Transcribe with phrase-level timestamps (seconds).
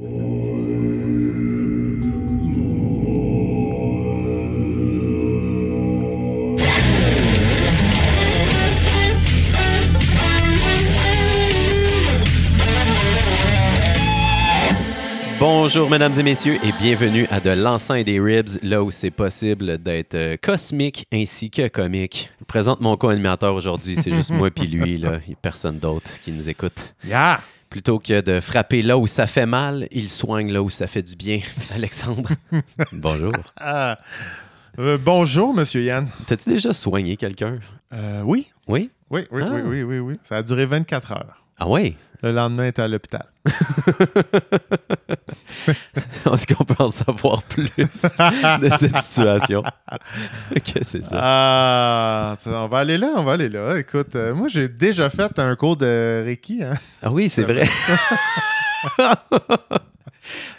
[0.00, 0.08] Bonjour,
[15.90, 19.76] mesdames et messieurs, et bienvenue à De l'encens et des ribs, là où c'est possible
[19.76, 22.30] d'être euh, cosmique ainsi que comique.
[22.40, 25.16] Je présente mon co-animateur aujourd'hui, c'est juste moi puis lui, là.
[25.16, 26.94] A personne d'autre qui nous écoute.
[27.04, 27.40] Yeah!
[27.70, 31.02] Plutôt que de frapper là où ça fait mal, il soigne là où ça fait
[31.04, 31.38] du bien.
[31.74, 32.28] Alexandre,
[32.92, 33.32] bonjour.
[33.56, 33.96] Ah,
[34.80, 36.08] euh, bonjour, Monsieur Yann.
[36.26, 37.60] T'as-tu déjà soigné quelqu'un?
[37.92, 38.90] Euh, oui, Oui?
[39.10, 39.50] oui, oui, Ah.
[39.52, 40.16] oui, oui, oui, oui.
[40.24, 41.44] Ça a duré 24 heures.
[41.60, 41.94] Ah ouais?
[42.22, 43.24] Le lendemain, était à l'hôpital.
[45.66, 47.86] Est-ce qu'on peut en savoir plus de
[48.78, 49.62] cette situation?
[50.64, 51.16] Qu'est-ce que c'est ça?
[51.22, 53.76] Ah, on va aller là, on va aller là.
[53.78, 56.62] Écoute, euh, moi, j'ai déjà fait un cours de Reiki.
[56.62, 56.74] Hein?
[57.02, 57.66] Ah oui, c'est vrai.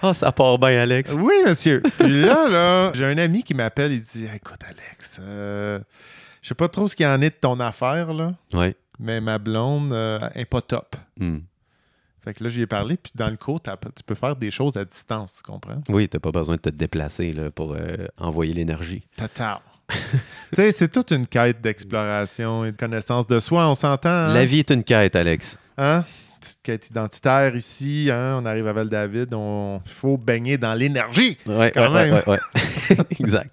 [0.02, 1.14] Ah, ça part bien, Alex.
[1.18, 1.82] Oui, monsieur.
[2.00, 5.80] Puis là, là, j'ai un ami qui m'appelle, il dit Écoute, Alex, euh,
[6.42, 8.76] je sais pas trop ce qu'il y en est de ton affaire, là, Oui.
[9.00, 10.96] mais ma blonde euh, est pas top.
[11.20, 11.38] Hmm.
[12.24, 13.72] Fait que là, j'y ai parlé, puis dans le cours, tu
[14.06, 15.82] peux faire des choses à distance, tu comprends?
[15.90, 19.08] Oui, t'as pas besoin de te déplacer là, pour euh, envoyer l'énergie.
[19.18, 19.58] Total.
[19.90, 19.96] tu
[20.54, 24.10] sais, c'est toute une quête d'exploration et de connaissance de soi, on s'entend.
[24.10, 24.34] hein?
[24.34, 25.58] La vie est une quête, Alex.
[25.78, 26.04] Hein?
[26.40, 28.40] Petite quête identitaire ici, hein?
[28.42, 31.38] on arrive à Val-David, on il faut baigner dans l'énergie.
[31.46, 32.14] Ouais, Quand ouais, même.
[32.14, 32.40] ouais, ouais,
[32.90, 32.98] ouais.
[33.20, 33.52] exact.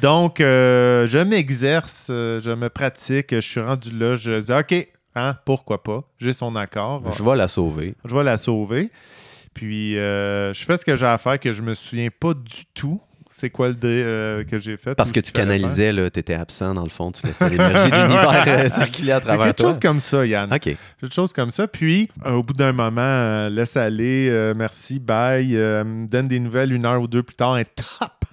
[0.00, 4.88] Donc, euh, je m'exerce, euh, je me pratique, je suis rendu là, je dis OK,
[5.14, 7.94] hein, pourquoi pas, j'ai son accord, Je vais la sauver.
[8.04, 8.90] je vais la sauver.
[9.52, 12.64] Puis, euh, je fais ce que j'ai à faire que je me souviens pas du
[12.74, 13.00] tout.
[13.30, 14.94] C'est quoi le dé euh, que j'ai fait?
[14.94, 18.44] Parce que tu canalisais, là, t'étais absent dans le fond, tu laissais l'énergie de l'univers
[18.46, 19.70] euh, circuler à travers quelque toi.
[19.70, 20.52] chose comme ça, Yann.
[20.52, 20.60] OK.
[20.60, 21.66] Quelque chose comme ça.
[21.66, 25.48] Puis, euh, au bout d'un moment, laisse aller, merci, bye.
[25.52, 27.54] me donne des nouvelles une heure ou deux plus tard.
[27.54, 28.24] Un top,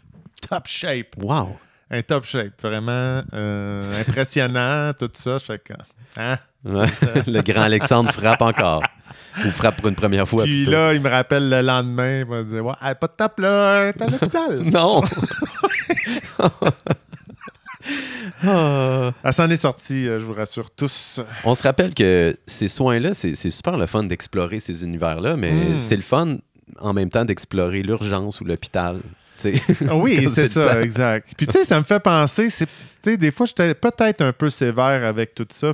[0.50, 1.16] top shape.
[1.20, 1.58] Wow.
[1.92, 2.62] Un top shape.
[2.62, 5.38] Vraiment euh, impressionnant, tout ça.
[5.38, 5.74] Je fais que,
[6.18, 6.38] hein?
[6.66, 6.86] Ouais.
[7.28, 8.82] le grand Alexandre frappe encore.
[9.46, 10.44] Ou frappe pour une première fois.
[10.44, 10.72] Puis plutôt.
[10.72, 12.20] là, il me rappelle le lendemain.
[12.22, 14.62] Il m'a dit Ouais, pas de top là, t'es à l'hôpital.
[14.72, 15.04] Non!
[18.44, 19.12] Ah.
[19.24, 21.20] Elle s'en est sortie, euh, je vous rassure tous.
[21.44, 25.52] On se rappelle que ces soins-là, c'est c'est super le fun d'explorer ces univers-là, mais
[25.52, 25.80] Mm.
[25.80, 26.38] c'est le fun
[26.80, 28.98] en même temps d'explorer l'urgence ou l'hôpital.
[29.90, 30.80] Ah oui, c'est ça, temps.
[30.80, 31.30] exact.
[31.36, 35.04] Puis tu sais, ça me fait penser, c'est, des fois, j'étais peut-être un peu sévère
[35.06, 35.74] avec tout ça,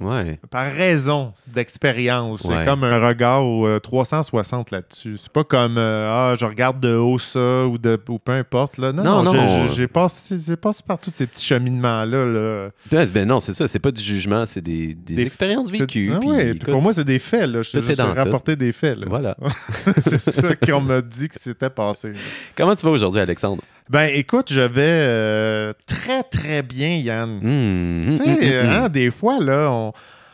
[0.00, 0.38] Ouais.
[0.50, 2.42] par raison d'expérience.
[2.42, 2.64] J'ai Ouais.
[2.66, 5.16] comme un regard au, euh, 360 là-dessus.
[5.16, 8.78] C'est pas comme euh, ah je regarde de haut ça ou de ou peu importe
[8.78, 8.92] là.
[8.92, 9.46] Non, Non, non, non.
[9.46, 12.68] j'ai- j'ai- j'ai passé, j'ai passé par tous ces petits cheminements là.
[12.90, 16.12] Ben, ben non, c'est ça, c'est pas du jugement, c'est des, des Des- expériences vécues.
[16.14, 17.62] Ah ouais, écoute, pour moi c'est des faits là.
[17.62, 18.02] Je tout.
[18.14, 19.06] rapporté des faits là.
[19.08, 19.36] Voilà.
[19.98, 22.12] c'est ça qu'on m'a dit que c'était passé.
[22.54, 23.62] Comment tu vas aujourd'hui, Alexandre?
[23.88, 27.38] Ben écoute, je vais euh, très très bien Yann.
[27.42, 29.92] Hum, Tu hum, hum, sais, hum, hein, des fois là on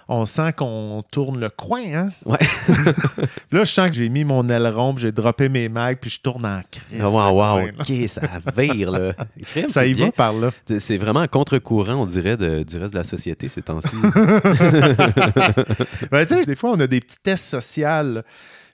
[0.09, 2.09] on sent qu'on tourne le coin, hein?
[2.27, 2.37] Ouais.
[3.53, 6.21] là, je sens que j'ai mis mon aileron, puis j'ai droppé mes mags, puis je
[6.21, 7.01] tourne en crise.
[7.01, 8.21] Ah, wow, ok, ça
[8.55, 9.13] vire, là.
[9.43, 10.07] Crème, Ça y bien.
[10.07, 10.51] va par là.
[10.79, 13.97] C'est- vraiment contre-courant, on dirait, de- du reste de la société ces temps-ci.
[16.11, 18.21] Ben, tu sais, des fois, on a des petits tests sociaux,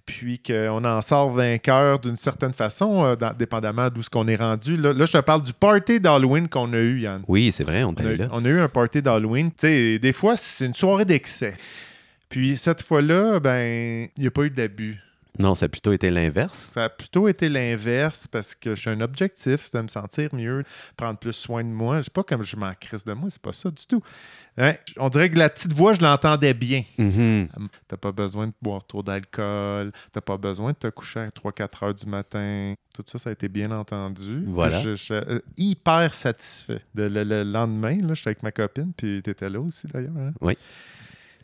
[0.08, 4.36] puis qu'on en sort vainqueur d'une certaine façon, euh, dans- dépendamment d'où ce qu'on est
[4.36, 4.76] rendu.
[4.78, 7.20] Là, Là, je te parle du party d'Halloween qu'on a eu, Yann.
[7.28, 8.28] oui, c'est vrai, on a, eu là.
[8.32, 9.50] on a eu un party d'Halloween.
[9.50, 11.54] Tu sais, des fois, c'est une soirée d'excès.
[12.30, 14.98] Puis cette fois-là, ben, il n'y a pas eu d'abus.
[15.38, 16.70] Non, ça a plutôt été l'inverse.
[16.74, 20.64] Ça a plutôt été l'inverse parce que j'ai un objectif, c'est de me sentir mieux,
[20.96, 21.98] prendre plus soin de moi.
[21.98, 24.02] Je sais pas comme je m'en crisse de moi, c'est pas ça du tout.
[24.56, 24.72] Hein?
[24.96, 26.82] On dirait que la petite voix, je l'entendais bien.
[26.98, 27.48] Mhm.
[27.86, 31.84] T'as pas besoin de boire trop d'alcool, t'as pas besoin de te coucher à 3-4
[31.84, 32.74] heures du matin.
[32.92, 34.42] Tout ça, ça a été bien entendu.
[34.48, 34.80] Voilà.
[34.82, 36.80] Je, suis euh, hyper satisfait.
[36.96, 40.16] De- le, le lendemain, j'étais avec ma copine, puis t'étais là aussi d'ailleurs.
[40.18, 40.32] hein?
[40.40, 40.54] Oui.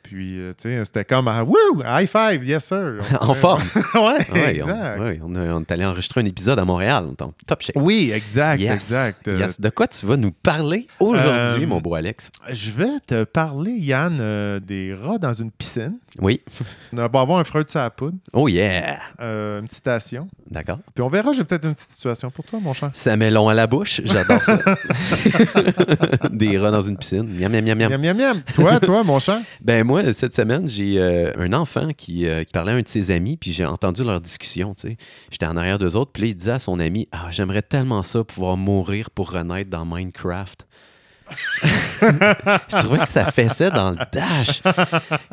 [0.05, 2.97] Puis, euh, tu sais, c'était comme, ah, wouh, high five, yes sir.
[3.21, 3.63] En forme.
[3.95, 4.01] ouais,
[4.33, 4.99] Ouais, exact.
[5.01, 7.07] on, ouais, on, a- on est allé enregistrer un épisode à Montréal.
[7.21, 7.77] en top shape.
[7.77, 8.75] Oui, exact, Yes.
[8.75, 9.27] exact.
[9.29, 9.59] Euh, Yes.
[9.61, 12.31] De quoi tu vas nous parler aujourd'hui, Euh, mon beau Alex?
[12.53, 15.97] Je vais te parler, Yann, euh, des rats dans une piscine.
[16.21, 16.43] Oui.
[16.93, 18.99] On va avoir un Freud sur la poudre, Oh yeah!
[19.21, 20.29] euh, une petite station.
[20.51, 20.79] D'accord.
[20.95, 22.91] Puis on verra, j'ai peut-être une petite situation pour toi, mon cher.
[22.93, 24.01] Ça met long à la bouche.
[24.05, 24.59] J'adore ça.
[26.31, 27.27] Des rats dans une piscine.
[27.27, 27.91] Miam, miam, miam, miam.
[27.91, 28.43] Miam, miam, miam.
[28.55, 29.41] Toi, toi, mon cher.
[29.61, 32.89] Ben moi, cette semaine, j'ai euh, un enfant qui, euh, qui parlait à un de
[32.89, 34.75] ses amis, puis j'ai entendu leur discussion.
[35.31, 38.25] J'étais en arrière d'eux autres, puis il disait à son ami, «Ah, j'aimerais tellement ça,
[38.25, 40.67] pouvoir mourir pour renaître dans Minecraft.»
[41.61, 44.63] Je trouvais que ça fessait dans le dash.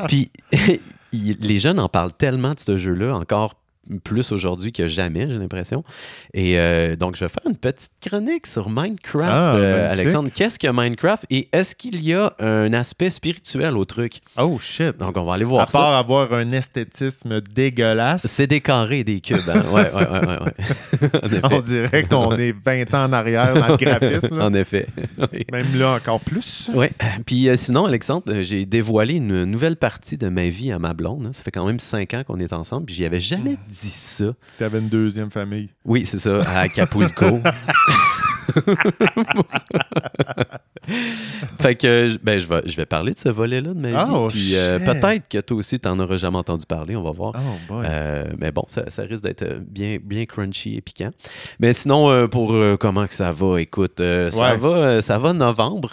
[0.08, 0.32] Puis
[1.14, 3.56] les jeunes en parlent tellement de ce jeu-là, encore
[4.04, 5.84] plus aujourd'hui que jamais, j'ai l'impression.
[6.34, 9.92] Et euh, donc, je vais faire une petite chronique sur Minecraft, Ah, euh.
[9.92, 10.30] Alexandre.
[10.34, 11.26] Qu'est-ce que Minecraft?
[11.30, 14.20] Et est-ce qu'il y a un aspect spirituel au truc?
[14.38, 14.98] Oh shit.
[14.98, 15.78] Donc, on va aller voir à ça.
[15.80, 19.38] part avoir un esthétisme dégueulasse, C'est des carrés, des cubes.
[19.48, 19.64] hein?
[19.74, 20.40] Ouais, ouais, ouais, ouais.
[21.32, 21.40] ouais.
[21.52, 24.38] on dirait qu'on est 20 ans en arrière dans le graphisme.
[24.38, 24.46] là.
[24.46, 24.88] En effet.
[25.52, 26.70] Même là, encore plus.
[26.74, 26.88] Oui.
[27.26, 31.26] Puis euh, sinon, Alexandre, j'ai dévoilé une nouvelle partie de ma vie à ma blonde.
[31.28, 31.32] hein.
[31.34, 34.26] Ça fait quand même cinq ans qu'on est ensemble, puis j'y avais jamais dit ça.
[34.58, 35.70] Tu avais une deuxième famille.
[35.86, 37.40] Oui, c'est ça, à Acapulco.
[41.60, 44.12] fait que ben, je, vais, je vais parler de ce volet-là de ma vie.
[44.12, 47.12] Oh, puis euh, peut-être que toi aussi, tu n'en auras jamais entendu parler, on va
[47.12, 47.34] voir.
[47.36, 47.82] Oh.
[47.84, 51.12] Euh, mais bon, ça, ça risque d'être euh, bien, bien crunchy et piquant.
[51.60, 54.02] Mais sinon, euh, pour comment que ça va, écoute,
[54.32, 55.92] ça, va, ça va novembre.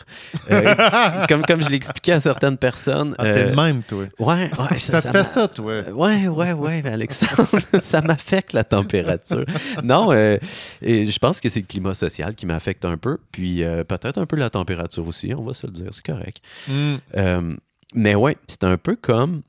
[1.29, 3.15] Comme, comme je l'expliquais à certaines personnes.
[3.19, 4.05] Ah, t'es le même, toi.
[4.19, 5.83] ouais, ouais, Ça, te fait ça, toi?
[5.93, 7.49] Ouais, ouais, ouais, Alexandre,
[7.83, 9.45] ça m'affecte la température.
[9.83, 13.85] Non, et je pense que c'est le climat social qui m'affecte un peu, puis euh,
[13.85, 16.41] peut-être un peu la température aussi, on va se le dire, c'est correct.
[16.69, 16.95] Hmm.
[17.17, 17.57] Euh,
[17.95, 19.43] mais ouais, c'est un peu comme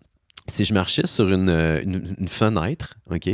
[0.47, 3.29] si je marchais sur une, euh, une- une fenêtre, OK?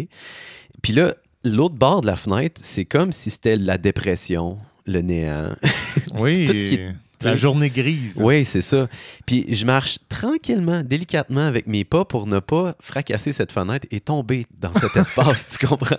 [0.82, 1.14] Puis là,
[1.44, 5.56] l'autre bord de la fenêtre, c'est comme si c'était la dépression, le néant.
[6.20, 6.46] Oui.
[6.46, 6.80] Tout ce qui-
[7.24, 8.18] La journée grise.
[8.22, 8.88] oui, c'est ça.
[9.26, 14.00] Puis je marche tranquillement, délicatement avec mes pas pour ne pas fracasser cette fenêtre et
[14.00, 15.96] tomber dans cet espace, tu comprends?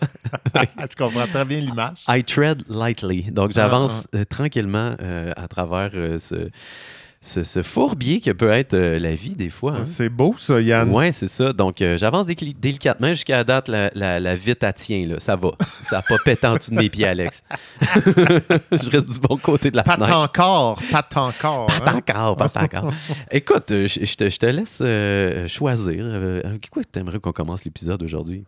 [0.56, 2.04] Je comprends très bien l'image.
[2.08, 3.30] I tread lightly.
[3.30, 6.50] Donc j'avance euh, tranquillement euh, à travers euh, ce,
[7.20, 9.72] ce, ce fourbier que peut être euh, la vie des fois.
[9.78, 9.84] hein.
[9.84, 10.90] C'est beau, ça, Yann.
[10.90, 11.52] Ouais, c'est ça.
[11.52, 15.16] Donc, euh, j'avance délicatement jusqu'à la date, la, la, la vitre à tient, là.
[15.18, 15.50] Ça va.
[15.82, 17.42] Ça n'a pas pété en dessous de mes pieds, Alex.
[17.80, 21.66] je reste du bon côté de la Pas encore, pas encore.
[21.66, 21.96] Pas hein.
[21.96, 22.92] encore, pas encore.
[23.30, 26.04] Écoute, euh, je, te, laisse euh, choisir.
[26.44, 28.44] Avec quoi tu aimerais qu'on commence l'épisode aujourd'hui?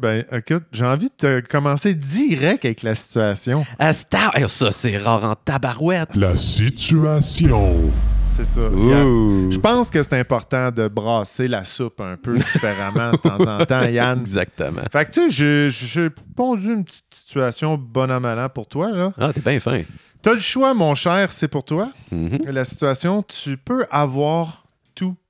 [0.00, 3.64] Ben, écoute, j'ai envie de te commencer direct avec la situation.
[3.78, 6.14] Ah, Star- ça, c'est rare en tabarouette.
[6.16, 7.90] La situation.
[8.22, 8.60] C'est ça.
[8.60, 9.50] Yann.
[9.50, 13.64] Je pense que c'est important de brasser la soupe un peu différemment de temps en
[13.64, 14.20] temps, Yann.
[14.20, 14.82] Exactement.
[14.92, 19.12] Fait que tu sais, j'ai- pondu une petite situation bon à malin pour toi, là.
[19.18, 19.80] Ah, t'es bien fin.
[20.20, 21.88] T'as le choix, mon cher, c'est pour toi.
[22.12, 22.40] Mhm.
[22.50, 24.65] La situation, tu peux avoir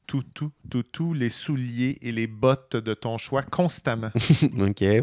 [0.07, 4.11] tout, tout, tout, tout, les souliers et les bottes de ton choix constamment.
[4.61, 5.03] OK, ouais.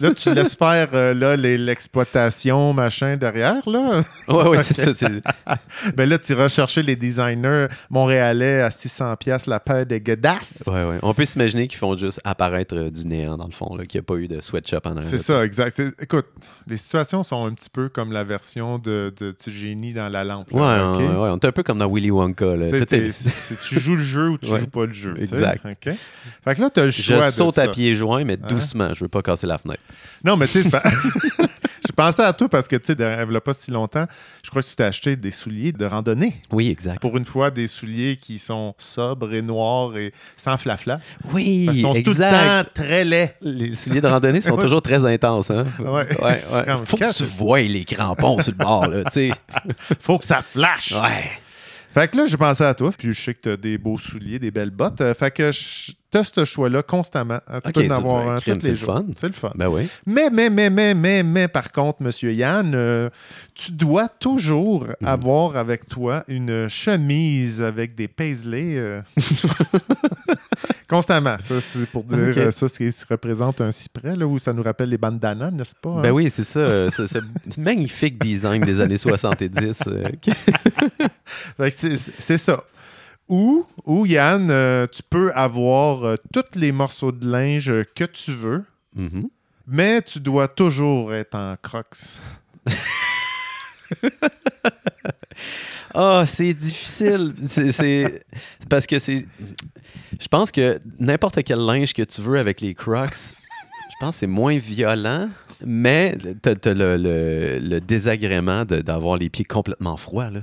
[0.00, 4.02] Là, tu laisses faire euh, là, l'exploitation, machin, derrière, là.
[4.28, 5.08] Ouais, ouais, c'est ça.
[5.96, 10.62] Ben là, tu iras chercher les designers montréalais à 600 pièces la paire de godasses.
[10.66, 10.98] Ouais, ouais.
[11.02, 14.00] On peut s'imaginer qu'ils font juste apparaître euh, du néant, dans le fond, là, qu'il
[14.00, 15.10] n'y a pas eu de sweatshop en arrière.
[15.10, 15.80] C'est ça, exact.
[16.00, 16.26] Écoute,
[16.66, 20.24] les situations sont un petit peu comme la version de, de, du génie dans la
[20.24, 20.52] lampe.
[20.52, 21.30] Ouais, ouais, ouais.
[21.30, 22.56] On est un peu comme dans Willy Wonka.
[22.56, 22.66] Là.
[22.86, 24.60] Tu joues le jeu ou tu Ouais.
[24.60, 25.14] joues pas le jeu.
[25.18, 25.62] Exact.
[26.44, 27.26] Fait que là, tu as le Je choix.
[27.26, 27.68] de saute à ça.
[27.68, 28.46] pieds joints, mais Hein?
[28.48, 28.92] doucement.
[28.94, 29.82] Je veux pas casser la fenêtre.
[30.24, 30.68] Non, mais tu sais,
[31.86, 34.06] je pensais à toi parce que, tu sais, il n'y a pas si longtemps,
[34.42, 36.34] je crois que tu t'es acheté des souliers de randonnée.
[36.50, 37.00] Oui, exact.
[37.00, 41.00] Pour une fois, des souliers qui sont sobres et noirs et sans flafla.
[41.32, 42.64] Oui, qu'ils sont tout le exact.
[42.64, 43.34] temps très laids.
[43.42, 45.50] Les souliers de randonnée sont toujours très intenses.
[45.50, 45.64] Hein?
[45.80, 46.06] Ouais.
[46.84, 48.86] Faut que tu vois les crampons sur le bord.
[48.88, 49.30] Là, tu sais.
[50.00, 50.92] Faut que ça flash.
[50.92, 51.30] ouais.
[51.94, 53.98] Fait que là, j'ai pensé à toi, puis je sais que tu as des beaux
[53.98, 55.00] souliers, des belles bottes.
[55.00, 55.50] Euh, fait que
[56.10, 57.38] teste ce choix-là constamment.
[57.48, 58.94] hein, Tu peux en avoir un tous c'est les le jours.
[58.94, 59.04] fun.
[59.16, 59.52] C'est le fun.
[59.54, 59.88] Ben oui.
[60.06, 63.10] Mais, mais, mais, mais, mais, mais, par contre, Monsieur Yann, euh,
[63.54, 65.06] tu dois toujours Mhm.
[65.08, 68.76] avoir avec toi une chemise avec des paisley.
[68.76, 69.00] euh,
[70.88, 71.36] Constamment.
[71.40, 74.62] Ça, c'est pour dire euh, ça, c'est- ça représente un cyprès, là, où ça nous
[74.62, 75.90] rappelle les bandanas, n'est-ce pas?
[75.90, 76.02] hein?
[76.02, 76.58] Ben oui, c'est ça.
[76.60, 77.18] euh, ce, ce
[77.58, 79.78] magnifique design des années 70.
[79.86, 80.32] euh, qui-
[81.70, 82.62] C'est c'est ça.
[83.28, 88.32] Ou, ou Yann, euh, tu peux avoir euh, tous les morceaux de linge que tu
[88.32, 88.64] veux,
[88.94, 89.28] Mhm.
[89.66, 91.96] mais tu dois toujours être en crocs.
[95.94, 97.34] Ah, c'est difficile.
[97.46, 98.24] C'est-
[98.68, 99.26] parce que c'est.
[100.20, 104.20] Je pense que n'importe quel linge que tu veux avec les Crocs, je pense que
[104.20, 105.28] c'est moins violent,
[105.64, 110.30] mais t'as as le, le- le désagrément d'avoir les pieds complètement froids.
[110.30, 110.40] Là.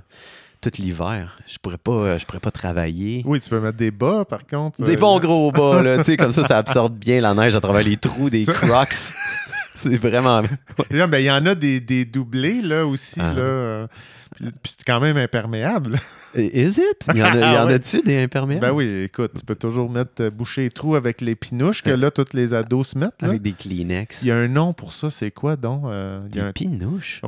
[0.61, 1.37] Tout l'hiver.
[1.47, 3.23] Je pourrais pas, euh, je pourrais pas travailler.
[3.25, 4.81] Oui, tu peux mettre des bas, par contre.
[4.83, 5.97] Des euh, bons gros bas, là.
[5.97, 8.89] tu sais, comme ça, ça absorbe bien la neige à travers les trous des Crocs.
[9.89, 10.41] c'est vraiment.
[10.89, 13.33] Ben, il y en a des, des doublés, là, aussi, Ah.
[13.33, 13.39] là.
[13.41, 13.87] euh,
[14.35, 15.99] puis puis c'est quand même imperméable.
[16.35, 17.05] Is it?
[17.13, 17.73] Il y en, a, il y en Ouais.
[17.73, 18.61] a-tu des imperméables?
[18.65, 21.89] Ben oui, écoute, tu peux toujours mettre euh, boucher les trous avec les pinouches que
[21.89, 23.21] là, tous les ados se mettent.
[23.21, 23.27] Là.
[23.29, 24.19] Avec des Kleenex.
[24.21, 25.83] Il y a un nom pour ça, c'est quoi donc?
[25.87, 27.21] Euh, il y a Des un- pinouches?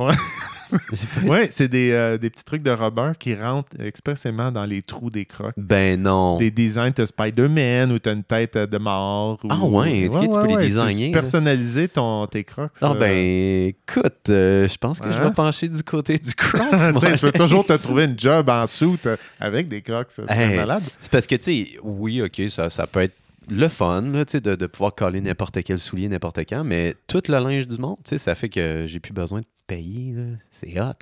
[1.24, 5.10] Oui, c'est des, euh, des petits trucs de rubber qui rentrent expressément dans les trous
[5.10, 5.54] des crocs.
[5.56, 6.38] Ben non.
[6.38, 9.38] Des designs, t'as Spider-Man ou t'as une tête euh, de mort.
[9.44, 11.20] ou- Ah ouais, tu peux les designer, là.
[11.20, 12.70] personnaliser ton, tes crocs.
[12.82, 12.98] Ah euh.
[12.98, 16.60] ben, écoute, euh, je pense que je vais pencher du côté du Crocs.
[17.04, 19.06] Tu tu peux toujours te trouver une job en soute
[19.40, 20.10] avec des crocs.
[20.10, 20.56] Serait Hey.
[20.56, 20.82] malade.
[21.00, 23.14] C'est parce que, tu sais, oui, OK, ça, ça peut être
[23.50, 27.38] le fun, là, de, de pouvoir coller n'importe quel soulier n'importe quand, mais tout le
[27.38, 30.14] linge du monde, ça fait que j'ai plus besoin de payer.
[30.50, 30.92] C'est hot.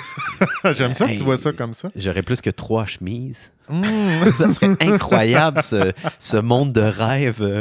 [0.74, 1.18] J'aime ça que Hey.
[1.18, 1.90] tu vois ça comme ça.
[1.96, 3.50] J'aurais plus que trois chemises.
[3.68, 3.82] Mm.
[4.38, 7.42] ça serait incroyable, ce, ce monde de rêve.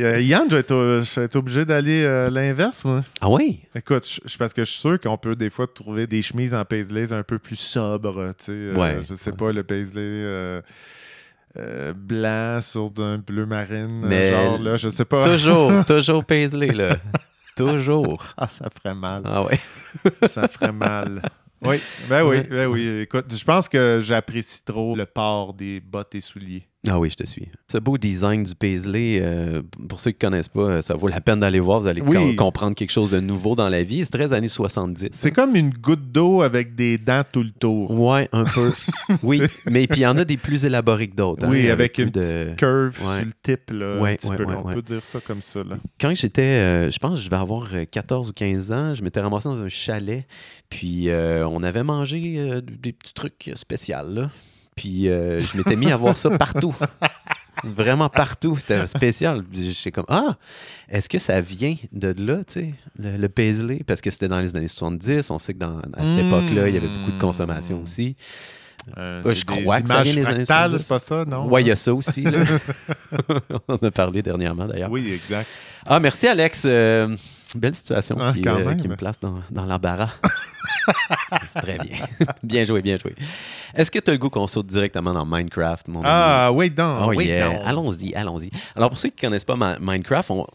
[0.00, 0.20] euh.
[0.20, 3.02] Yann, je vais être, je vais être obligé d'aller euh, l'inverse, moi.
[3.20, 3.60] ah oui?
[3.74, 6.54] Écoute, je, je- parce que je suis sûr qu'on peut des fois trouver des chemises
[6.54, 8.32] en paisley un peu plus sobres.
[8.38, 9.36] Tu sais, euh, Ouais, je sais ouais.
[9.36, 10.60] pas, le paisley euh,
[11.58, 15.22] euh, blanc sur d'un bleu marine, euh, Mais genre là, je sais pas.
[15.22, 16.96] Toujours, toujours Paisley, là.
[17.56, 18.24] Toujours.
[18.36, 19.22] Ah, ça ferait mal.
[19.24, 19.58] Ah ouais.
[20.28, 21.22] ça ferait mal.
[21.60, 23.00] Oui, ben oui, ben oui.
[23.00, 26.67] Écoute, je pense que j'apprécie trop le port des bottes et souliers.
[26.88, 27.48] Ah oui, je te suis.
[27.70, 31.08] Ce beau design du Paisley, euh, pour ceux qui ne connaissent pas, euh, ça vaut
[31.08, 31.80] la peine d'aller voir.
[31.80, 32.14] Vous allez Oui.
[32.14, 34.04] com- comprendre quelque chose de nouveau dans la vie.
[34.04, 35.08] C'est très années 70.
[35.12, 37.90] C'est comme une goutte d'eau avec des dents tout le tour.
[37.90, 38.72] Ouais, un peu.
[39.24, 41.44] oui, mais puis il y en a des plus élaborés que d'autres.
[41.46, 43.16] hein, Oui, avec, une de- petite curve Ouais.
[43.16, 43.70] sur le tip.
[43.72, 44.46] Là, un Ouais, petit ouais, peu.
[44.46, 45.64] On peut dire ça comme ça.
[45.64, 45.78] Là.
[46.00, 49.02] Quand j'étais, euh, je pense que je vais avoir euh, 14 ou 15 ans, je
[49.02, 50.24] m'étais ramassé dans un chalet,
[50.70, 54.30] puis euh, on avait mangé des petits trucs spéciaux, là.
[54.78, 56.74] Puis euh, je m'étais mis à voir ça partout.
[57.64, 58.56] Vraiment partout.
[58.58, 59.44] C'était spécial.
[59.52, 60.36] J'étais comme, ah,
[60.88, 63.82] est-ce que ça vient de là, tu sais, le, le Paisley?
[63.86, 65.30] Parce que c'était dans les années 70.
[65.30, 66.28] On sait que dans, à cette Mm.
[66.28, 68.14] époque-là, il y avait beaucoup de consommation aussi.
[68.96, 70.78] Euh, c'est je crois que ça vient des années fractales, 70.
[70.82, 71.46] c'est pas ça, non?
[71.48, 72.22] Ouais, il y a ça aussi.
[72.22, 72.38] Là.
[73.68, 74.90] on en a parlé dernièrement, d'ailleurs.
[74.90, 75.48] Oui, exact.
[75.84, 76.62] Ah, merci, Alex.
[76.70, 77.14] Euh,
[77.56, 80.10] belle situation Ah, qui, euh, qui me place dans, dans l'embarras.
[81.48, 81.96] C'est très bien.
[82.42, 83.14] bien joué, bien joué.
[83.74, 86.08] Est-ce que tu as le goût qu'on saute directement dans Minecraft, mon ami?
[86.10, 87.62] Ah, wait donc, Oh wait yeah.
[87.66, 88.50] Allons-y, allons-y.
[88.74, 90.46] Alors, pour ceux qui ne connaissent pas Ma- Minecraft, on-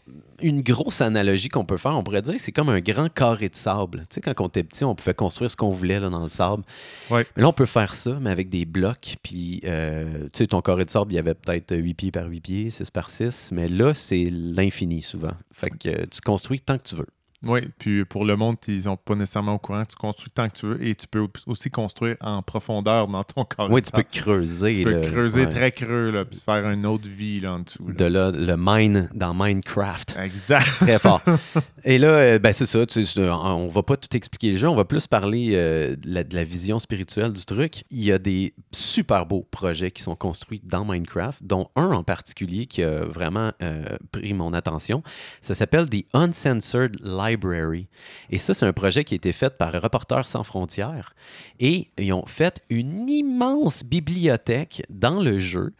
[0.42, 3.54] une grosse analogie qu'on peut faire, on pourrait dire, c'est comme un grand carré de
[3.54, 4.00] sable.
[4.10, 6.28] Tu sais, quand on était petit, on pouvait construire ce qu'on voulait là, dans le
[6.28, 6.64] sable.
[7.08, 7.24] Ouais.
[7.36, 9.16] Mais là, on peut faire ça, mais avec des blocs.
[9.22, 12.26] Puis, euh, tu sais, ton carré de sable, il y avait peut-être 8 pieds par
[12.26, 13.50] 8 pieds, 6 par 6.
[13.52, 15.32] Mais là, c'est l'infini souvent.
[15.52, 17.06] Fait que euh, tu construis tant que tu veux.
[17.46, 19.84] Oui, puis pour le monde, ils sont pas nécessairement au courant.
[19.84, 23.44] Tu construis tant que tu veux et tu peux aussi construire en profondeur dans ton
[23.44, 23.70] corps.
[23.70, 24.74] Oui, tu peux creuser.
[24.74, 25.48] Tu peux creuser Ouais.
[25.48, 27.86] très creux, là, puis faire une autre vie là, en dessous.
[27.88, 27.94] là.
[27.94, 30.16] De là, le mine dans Minecraft.
[30.18, 30.64] Exact.
[30.80, 31.22] Très fort.
[31.84, 32.86] Et là, euh, ben, c'est ça.
[32.86, 34.68] tu sais, on va pas tout expliquer le jeu.
[34.68, 37.84] On va plus parler euh, de, la, de la vision spirituelle du truc.
[37.90, 42.02] Il y a des super beaux projets qui sont construits dans Minecraft, dont un en
[42.02, 45.02] particulier qui a vraiment euh, pris mon attention.
[45.42, 46.96] Ça s'appelle The Uncensored
[47.34, 47.86] Library.
[48.30, 51.14] Et ça, c'est un projet qui a été fait par Reporters sans frontières.
[51.60, 55.72] Et ils ont fait une immense bibliothèque dans le jeu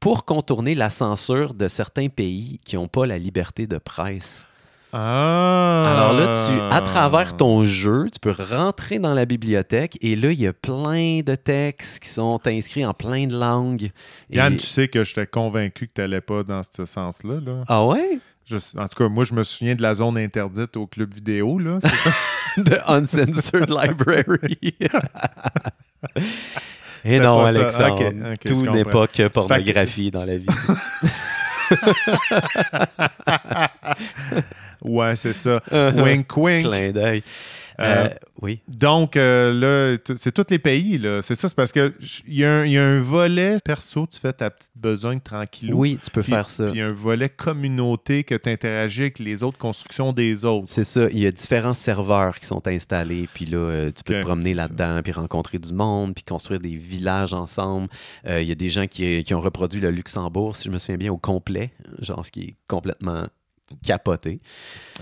[0.00, 4.44] pour contourner la censure de certains pays qui n'ont pas la liberté de presse.
[4.94, 5.84] Ah.
[5.88, 10.30] Alors là, tu, à travers ton jeu, tu peux rentrer dans la bibliothèque et là,
[10.32, 13.90] il y a plein de textes qui sont inscrits en plein de langues.
[14.28, 17.40] Et- Yann, tu sais que j'étais convaincu que tu n'allais pas dans ce sens-là.
[17.40, 17.62] Là.
[17.68, 18.18] Ah ouais?
[18.46, 21.58] Je- en tout cas, moi, je me souviens de la zone interdite au club vidéo.
[21.58, 21.78] Là.
[22.56, 24.58] The Uncensored Library.
[27.04, 27.44] Et C'est non.
[27.44, 28.12] Alexandre,
[28.44, 30.46] tout n'est pas que pornographie dans la vie.
[34.82, 35.60] ouais, c'est ça.
[35.72, 36.64] wink, wink.
[36.66, 37.22] Clin d'œil.
[37.80, 38.08] Euh, Euh,
[38.42, 38.60] oui.
[38.68, 39.52] Donc, euh,
[39.96, 40.98] là, c'est tous les pays.
[40.98, 41.22] là.
[41.22, 41.92] C'est ça, c'est parce qu'il
[42.28, 45.78] y, a un- y a un volet perso, tu fais ta petite besogne tranquillou.
[45.78, 46.64] Oui, tu peux faire ça.
[46.64, 50.44] Puis il y a un volet communauté que tu interagis avec les autres constructions des
[50.44, 50.66] autres.
[50.68, 51.08] C'est ça.
[51.10, 53.28] Il y a différents serveurs qui sont installés.
[53.32, 57.32] Puis là, tu peux te promener là-dedans, puis rencontrer du monde, puis construire des villages
[57.34, 57.88] ensemble.
[58.26, 60.96] Il y a des gens qui, qui ont reproduit le Luxembourg, si je me souviens
[60.98, 61.70] bien, au complet.
[62.00, 63.24] Genre, ce qui est complètement
[63.84, 64.40] capoté.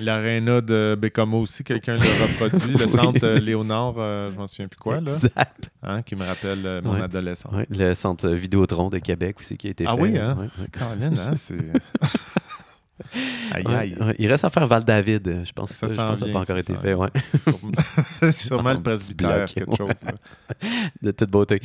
[0.00, 2.73] L'aréna de Bécamo aussi, quelqu'un l'a reproduit.
[2.73, 2.89] Le Oui.
[2.89, 5.71] centre euh, Léonard, euh, je m'en souviens plus quoi, là, Exact.
[5.83, 7.03] hein, qui me rappelle euh, mon Ouais.
[7.03, 7.53] adolescence.
[7.55, 10.03] Ouais, le centre Vidéotron de Québec aussi qui a été Ah fait.
[10.03, 10.37] oui, hein?
[10.39, 10.69] Ouais, ouais.
[10.73, 11.55] Colin, hein, c'est...
[13.52, 13.97] aïe, aïe.
[14.00, 14.14] ouais.
[14.19, 15.42] Il reste à faire Val-David.
[15.45, 16.95] Je pense Ça que je s'en pense que ça n'a pas encore été fait.
[16.95, 17.09] Ouais.
[17.45, 19.88] Sûrement- Sûrement le presbytère, bloc, quelque chose.
[21.02, 21.61] de toute beauté.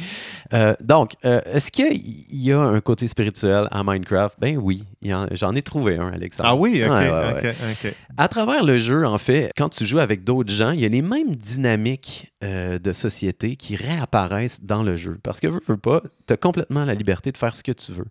[0.53, 2.01] Euh, donc, euh, est-ce qu'il
[2.31, 4.37] y a un côté spirituel à Minecraft?
[4.39, 4.83] Ben oui,
[5.31, 6.49] j'en ai trouvé un, Alexandre.
[6.49, 7.49] Ah oui, ok, Ouais, ouais, ouais.
[7.51, 7.93] ok, ok.
[8.17, 10.89] À travers le jeu, en fait, quand tu joues avec d'autres gens, il y a
[10.89, 15.17] les mêmes dynamiques euh, de société qui réapparaissent dans le jeu.
[15.23, 17.91] Parce que, veux, veux pas, tu as complètement la liberté de faire ce que tu
[17.91, 18.05] veux.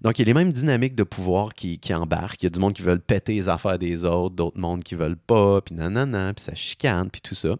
[0.00, 2.42] Donc, il y a les mêmes dynamiques de pouvoir qui, embarquent.
[2.42, 4.94] Il y a du monde qui veulent péter les affaires des autres, d'autres mondes qui
[4.94, 7.56] veulent pas, puis nanana, puis ça chicane, puis tout ça.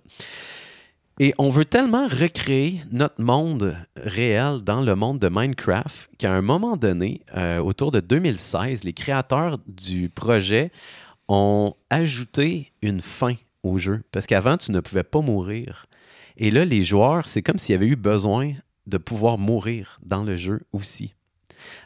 [1.21, 6.43] Et on veut tellement recréer notre monde réel dans le monde de Minecraft qu'à un
[6.43, 10.73] moment donné, euh, autour de 2016, les créateurs du projet
[11.29, 14.03] ont ajouté une fin au jeu.
[14.11, 15.87] Parce qu'avant, tu ne pouvais pas mourir.
[16.37, 18.53] Et là, les joueurs, c'est comme s'il y avait eu besoin
[18.87, 21.15] de pouvoir mourir dans le jeu aussi.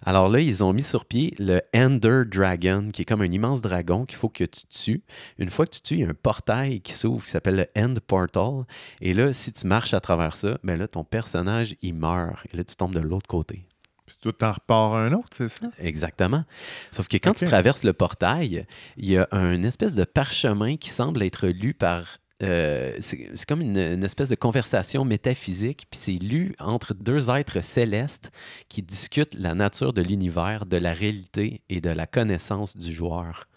[0.02, 3.61] Alors là, ils ont mis sur pied le Ender Dragon, qui est comme un immense
[3.61, 5.02] dragon qu'il faut que tu tues.
[5.38, 7.67] Une fois que tu tues, il y a un portail qui s'ouvre qui s'appelle le
[7.81, 8.64] End Portal.
[9.00, 12.45] Et là, si tu marches à travers ça, ben là, ton personnage, il meurt.
[12.52, 13.67] Et là, tu tombes de l'autre côté.
[14.07, 15.69] Puis tout en repart un autre, c'est ça?
[15.78, 16.45] Exactement.
[16.90, 20.90] Sauf que quand tu traverses le portail, il y a un espèce de parchemin qui
[20.90, 22.19] semble être lu par.
[22.42, 27.62] Euh, c'est comme une, une espèce de conversation métaphysique, puis c'est lu entre deux êtres
[27.64, 28.30] célestes
[28.68, 33.49] qui discutent la nature de l'univers, de la réalité et de la connaissance du joueur.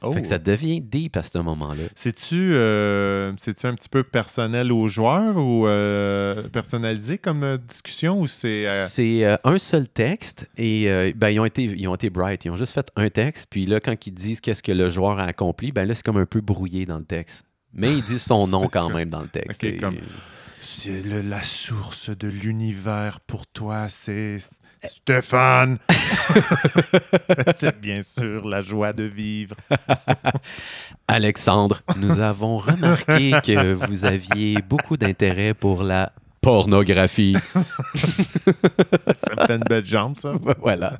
[0.00, 0.12] Oh.
[0.12, 1.82] Fait que ça devient deep à ce moment-là.
[1.96, 8.28] C'est-tu euh, c'est-tu un petit peu personnel aux joueurs ou euh, personnalisé comme discussion ou
[8.28, 8.66] c'est.
[8.68, 12.44] euh, C'est un seul texte et ben, ils, ont été, ils ont été bright.
[12.44, 13.48] Ils ont juste fait un texte.
[13.50, 16.16] Puis là, quand ils disent qu'est-ce que le joueur a accompli, ben là, c'est comme
[16.18, 17.42] un peu brouillé dans le texte.
[17.72, 19.62] Mais ils disent son nom quand même dans le texte.
[19.64, 19.98] Ok, Et- comme-
[20.80, 24.38] c'est le- la source de l'univers pour toi, c'est
[24.86, 25.78] Stéphane.
[27.56, 29.56] c'est bien sûr la joie de vivre.
[31.08, 37.34] Alexandre, nous avons remarqué que vous aviez beaucoup d'intérêt pour la pornographie.
[37.54, 37.60] Ça
[39.36, 40.34] me fait une belle jambe, ça.
[40.60, 40.98] voilà.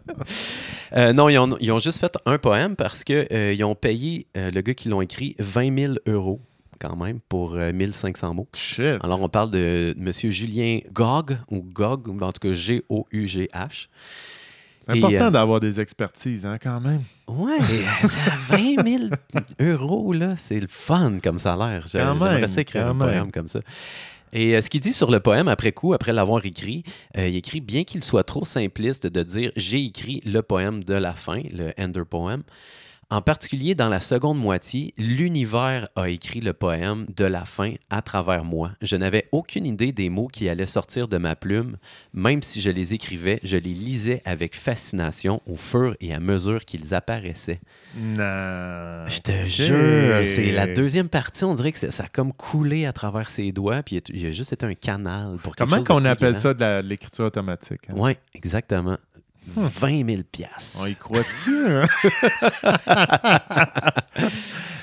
[0.94, 4.50] Euh, non, ils ont, ils ont juste fait un poème parce qu'ils ont payé euh,
[4.50, 6.40] le gars qui l'ont écrit 20 000 euros
[6.78, 8.48] quand même pour euh, 1500 mots.
[8.54, 8.98] Shit.
[9.02, 10.12] Alors, on parle de M.
[10.30, 13.88] Julien Gog, ou Gog, ou en tout cas G-O-U-G-H.
[14.90, 17.02] Important euh, d'avoir des expertises, hein, quand même.
[17.26, 17.58] Ouais,
[18.02, 19.04] c'est à 20 000
[19.60, 20.34] euros, là.
[20.36, 21.84] C'est le fun comme salaire.
[21.86, 23.06] J'ai- Quand J'aimerais ça écrire un même.
[23.08, 23.60] poème comme ça.
[24.32, 26.84] Et euh, ce qu'il dit sur le poème après coup, après l'avoir écrit,
[27.18, 30.94] euh, il écrit bien qu'il soit trop simpliste de dire j'ai écrit le poème de
[30.94, 32.42] la fin, le Ender Poem.
[33.10, 38.02] En particulier dans la seconde moitié, l'univers a écrit le poème de la fin à
[38.02, 38.72] travers moi.
[38.82, 41.78] Je n'avais aucune idée des mots qui allaient sortir de ma plume.
[42.12, 46.66] Même si je les écrivais, je les lisais avec fascination au fur et à mesure
[46.66, 47.60] qu'ils apparaissaient.
[47.96, 49.06] Non.
[49.08, 52.84] Je te jure, c'est la deuxième partie, on dirait que ça ça a comme coulé
[52.84, 55.82] à travers ses doigts, puis il y a- juste été un canal pour quelque Comment
[55.82, 57.80] qu'on appelle ça de l'écriture automatique?
[57.88, 57.94] hein?
[57.96, 58.98] Oui, exactement.
[59.46, 60.78] 20 000 piastres.
[60.82, 61.66] On y croit-tu?
[61.68, 61.86] hein?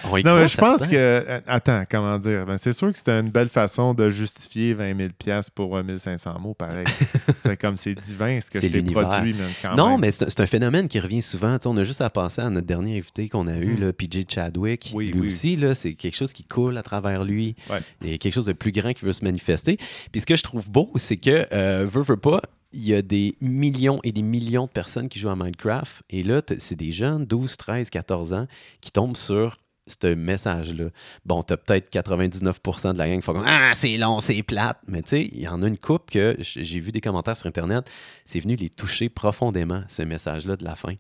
[0.08, 0.96] On y Non, croit mais je pense que.
[0.96, 2.46] euh, Attends, comment dire?
[2.46, 5.82] Ben, c'est sûr que c'était une belle façon de justifier 20 000 piastres pour euh,
[5.84, 6.86] 1500 mots, pareil.
[7.44, 10.02] c'est comme c'est divin ce que je t'ai produit, quand Non, même.
[10.02, 11.58] mais c'est un phénomène qui revient souvent.
[11.66, 13.82] On a juste à penser à notre dernier invité qu'on a eu, Hmm.
[13.86, 14.92] là, PJ Chadwick.
[14.94, 15.28] Oui, lui oui.
[15.28, 17.56] aussi, là, c'est quelque chose qui coule à travers lui.
[17.72, 17.80] Ouais.
[18.04, 19.78] Il y a quelque chose de plus grand qui veut se manifester.
[20.12, 22.42] Puis ce que je trouve beau, c'est que, euh, veut, veut pas,
[22.76, 26.04] il y a des millions et des millions de personnes qui jouent à Minecraft.
[26.10, 28.48] Et là, c'est des jeunes, 12, 13, 14 ans,
[28.82, 29.58] qui tombent sur
[29.88, 30.90] ce message-là.
[31.26, 34.80] Bon, t'as peut-être 99% de la gang qui font Ah, c'est long, c'est plate.
[34.88, 37.48] Mais tu sais, il y en a une coupe que j'ai vu des commentaires sur
[37.48, 37.90] Internet,
[38.26, 40.96] c'est venu les toucher profondément, ce message-là de la fin.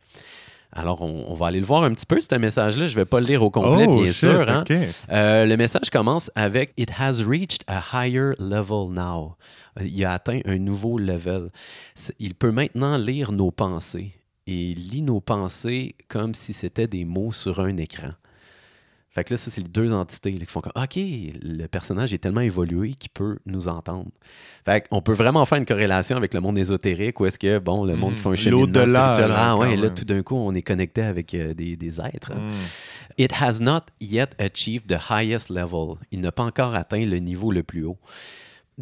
[0.76, 2.88] Alors, on, on va aller le voir un petit peu, ce message-là.
[2.88, 4.50] Je ne vais pas le lire au complet, oh, bien shit, sûr.
[4.50, 4.66] hein.
[5.10, 9.36] Euh, le message commence avec It has reached a higher level now.
[9.82, 11.50] Il a atteint un nouveau level.
[12.20, 14.12] Il peut maintenant lire nos pensées.
[14.48, 18.10] Et il lit nos pensées comme si c'était des mots sur un écran.
[19.16, 22.14] Fait que là, ça, c'est les deux entités là, qui font comme OK, le personnage
[22.14, 24.12] est tellement évolué qu'il peut nous entendre.
[24.66, 27.86] Fait qu'on peut vraiment faire une corrélation avec le monde ésotérique où est-ce que, bon,
[27.86, 30.36] le monde qui fait un cheminement L'au-delà, spirituel, là, ah ouais, là, tout d'un coup,
[30.36, 32.34] on est connecté avec euh, des, des êtres.
[32.34, 32.52] Hmm.
[33.18, 35.96] It has not yet achieved the highest level.
[36.12, 37.98] Il n'a pas encore atteint le niveau le plus haut.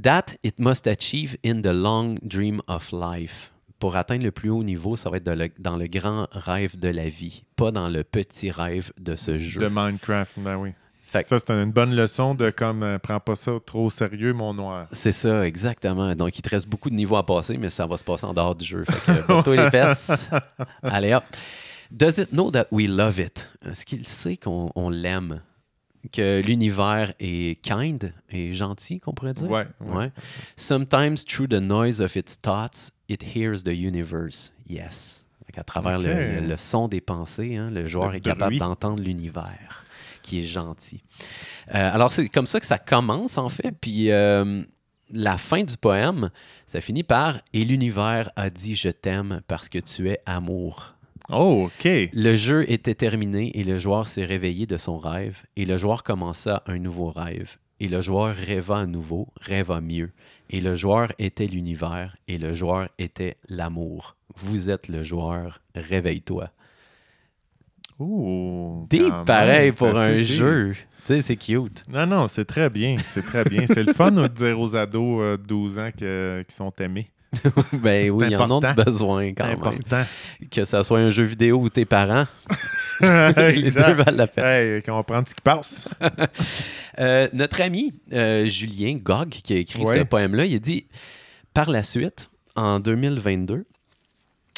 [0.01, 3.52] That it must achieve in the long dream of life.
[3.83, 6.79] Pour atteindre le plus haut niveau, ça va être de le- dans le grand rêve
[6.79, 9.59] de la vie, pas dans le petit rêve de ce jeu.
[9.59, 10.69] De Minecraft, ben oui.
[11.07, 14.31] Fait Ça, c'est une bonne leçon de comme, euh, prends pas ça trop au sérieux,
[14.31, 14.87] mon noir.
[14.93, 16.15] C'est ça, exactement.
[16.15, 18.33] Donc, il te reste beaucoup de niveaux à passer, mais ça va se passer en
[18.33, 18.85] dehors du jeu.
[18.85, 20.29] Fait que, les fesses.
[20.81, 21.25] Allez hop.
[21.91, 23.49] Does it know that we love it?
[23.69, 25.41] Est-ce qu'il sait qu'on on l'aime?
[26.11, 29.49] Que l'univers est kind et gentil, qu'on pourrait dire?
[29.49, 29.93] Ouais, ouais.
[29.95, 30.11] Ouais.
[30.55, 34.53] Sometimes, through the noise of its thoughts, it hears the universe.
[34.69, 35.23] Yes.
[35.53, 36.41] Qu'à travers le- Ok.
[36.41, 39.83] le, le son des pensées, hein, le joueur Le est capable d'entendre l'univers
[40.23, 41.03] qui est gentil.
[41.75, 43.71] Euh, alors, c'est comme ça que ça commence, en fait.
[43.79, 44.63] Puis euh,
[45.11, 46.31] la fin du poème,
[46.65, 50.95] ça finit par Et l'univers a dit je t'aime parce que tu es amour.
[51.29, 51.87] Oh, OK.
[52.13, 55.37] Le jeu était terminé et le joueur s'est réveillé de son rêve.
[55.55, 57.57] Et le joueur commença un nouveau rêve.
[57.79, 60.11] Et le joueur rêva à nouveau, rêva mieux.
[60.49, 64.15] Et le joueur était l'univers et le joueur était l'amour.
[64.35, 66.49] Vous êtes le joueur, réveille-toi.
[67.99, 68.87] Ouh.
[68.91, 70.73] Quand pareil même, pour un jeu.
[71.05, 71.83] Tu sais, c'est cute.
[71.89, 72.95] Non, non, c'est très bien.
[73.03, 73.65] C'est très bien.
[73.67, 77.09] C'est le fun de dire aux ados euh, de 12 ans que- qui sont aimés.
[77.73, 79.57] ben oui, ils en ont besoin quand même.
[79.57, 80.03] important.
[80.51, 82.25] Que ça soit un jeu vidéo ou tes parents,
[83.01, 84.45] les deux valent la peine.
[84.45, 85.87] Hey, qu'on va prendre ce qui passe.
[86.99, 89.97] Euh, notre ami euh, Julien Gog, qui a écrit Ouais.
[89.97, 90.85] ce poème-là, il a dit
[91.51, 93.65] par la suite, en 2022,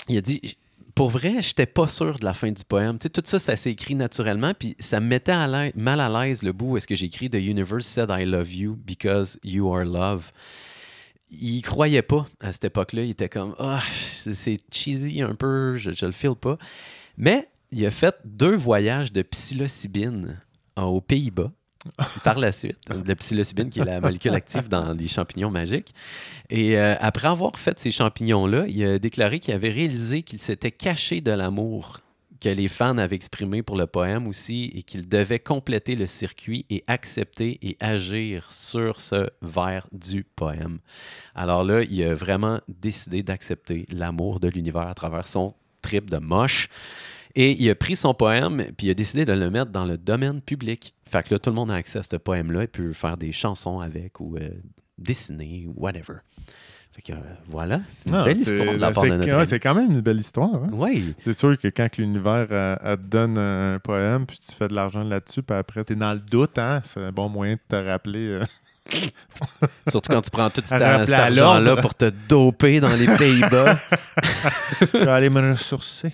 [0.10, 0.58] il a dit
[0.96, 3.00] pour vrai, j'étais pas sûr de la fin du poème.
[3.00, 6.52] Tout ça, ça s'est écrit naturellement, puis ça me mettait à mal à l'aise le
[6.52, 10.32] bout où est-ce que j'écris The universe said I love you because you are love.
[11.32, 13.04] Il croyait pas à cette époque-là.
[13.04, 13.82] Il était comme ah,
[14.14, 16.58] c'est- c'est cheesy un peu, je, je le feel pas.
[17.18, 20.42] Mais il a fait deux voyages de psilocybine
[20.78, 21.52] aux Pays-Bas
[22.24, 22.78] par la suite.
[23.06, 25.94] La psilocybine, qui est la molécule active dans les champignons magiques.
[26.50, 30.72] Et euh, après avoir fait ces champignons-là, il a déclaré qu'il avait réalisé qu'il s'était
[30.72, 32.00] caché de l'amour
[32.40, 36.66] que les fans avaient exprimé pour le poème aussi et qu'il devait compléter le circuit
[36.70, 40.80] et accepter et agir sur ce vers du poème.
[41.36, 46.18] Alors là, il a vraiment décidé d'accepter l'amour de l'univers à travers son trip de
[46.18, 46.70] moche.
[47.36, 49.98] Et il a pris son poème, puis il a décidé de le mettre dans le
[49.98, 50.94] domaine public.
[51.10, 53.32] Fait que là, tout le monde a accès à ce poème-là et peut faire des
[53.32, 54.50] chansons avec ou euh,
[54.98, 56.20] dessiner ou whatever.
[56.94, 57.16] Fait que euh,
[57.50, 59.46] voilà, c'est une Non, belle histoire de la part de notre ouais.
[59.46, 60.56] C'est quand même une belle histoire.
[60.56, 60.70] hein.
[60.72, 64.74] Oui, C'est sûr que quand l'univers euh, te donne un poème, puis tu fais de
[64.74, 66.80] l'argent là-dessus, puis après, tu es dans le doute, hein?
[66.86, 68.40] c'est un bon moyen de te rappeler.
[69.90, 73.78] surtout quand tu prends tout cet, cet argent-là pour te doper dans les Pays-Bas.
[74.82, 76.12] je vais aller me ressourcer.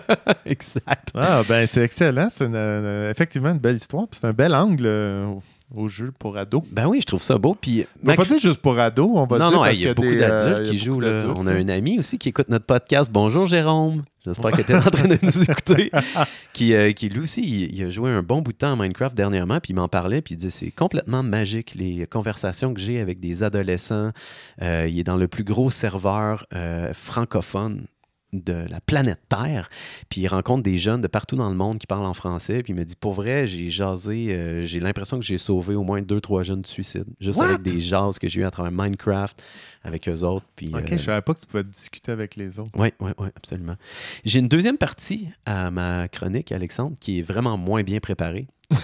[0.46, 1.08] exact.
[1.14, 2.28] Ah, ben c'est excellent.
[2.30, 2.50] C'est
[3.10, 4.06] effectivement une belle histoire.
[4.12, 5.34] C'est un bel angle euh,
[5.74, 6.62] au, au jeu pour ados.
[6.70, 7.54] Ben oui, je trouve ça beau.
[7.60, 9.76] Puis, On va Mac- pas dire juste pour ados, on va non, dire non, parce
[9.78, 11.00] il y a beaucoup euh, d'adultes qui jouent.
[11.00, 11.24] Là.
[11.36, 13.10] On a un ami aussi qui écoute notre podcast.
[13.12, 14.02] Bonjour Jérôme.
[14.24, 15.90] J'espère que tu es en train de nous écouter.
[16.52, 18.76] qui, euh, qui, lui aussi, il, il a joué un bon bout de temps à
[18.76, 22.80] Minecraft dernièrement, puis il m'en parlait, puis il disait c'est complètement magique les conversations que
[22.80, 24.12] j'ai avec des adolescents.
[24.62, 26.46] Euh, il est dans le plus gros serveur
[26.92, 27.86] francophone
[28.32, 29.68] de la planète Terre,
[30.08, 32.72] puis il rencontre des jeunes de partout dans le monde qui parlent en français, puis
[32.72, 36.00] il me dit pour vrai, j'ai jasé, euh, j'ai l'impression que j'ai sauvé au moins
[36.00, 37.46] deux trois jeunes du suicide, juste What?
[37.46, 39.42] avec des jases que j'ai eu à travers Minecraft
[39.84, 42.58] avec eux autres, puis Ok, euh, je savais pas que tu pouvais discuter avec les
[42.58, 42.70] autres.
[42.76, 43.76] oui, oui, oui, absolument.
[44.24, 48.46] J'ai une deuxième partie à ma chronique, Alexandre, qui est vraiment moins bien préparée.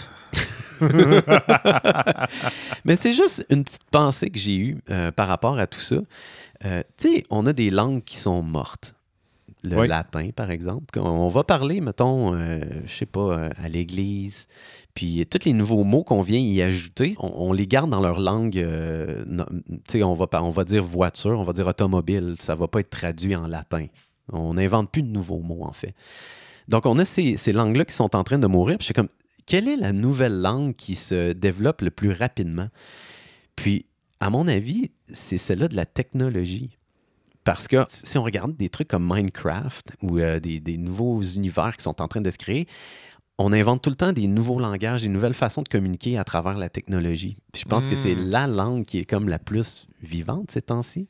[2.84, 5.96] Mais c'est juste une petite pensée que j'ai eue euh, par rapport à tout ça.
[6.62, 8.94] Tu sais, on a des langues qui sont mortes.
[9.64, 9.88] Le Oui.
[9.88, 10.98] latin, par exemple.
[11.00, 14.46] On va parler, mettons, euh, je sais pas, euh, à l'église.
[14.94, 18.20] Puis tous les nouveaux mots qu'on vient y ajouter, on, on les garde dans leur
[18.20, 18.56] langue.
[18.58, 22.36] euh, no- tu sais, on va, on va dire voiture, on va dire automobile.
[22.38, 23.86] Ça va pas être traduit en latin.
[24.32, 25.94] On n'invente plus de nouveaux mots, en fait.
[26.68, 28.76] Donc, on a ces, ces langues-là qui sont en train de mourir.
[28.78, 29.08] Puis, je suis comme,
[29.46, 32.68] quelle est la nouvelle langue qui se développe le plus rapidement?
[33.56, 33.86] Puis,
[34.20, 36.76] à mon avis, c'est celle-là de la technologie.
[37.48, 41.76] Parce que si on regarde des trucs comme Minecraft ou euh, des, des nouveaux univers
[41.76, 42.66] qui sont en train de se créer,
[43.38, 46.58] on invente tout le temps des nouveaux langages, des nouvelles façons de communiquer à travers
[46.58, 47.38] la technologie.
[47.52, 48.30] Puis je pense que c'est Mm.
[48.30, 51.08] la langue qui est comme la plus vivante ces temps-ci.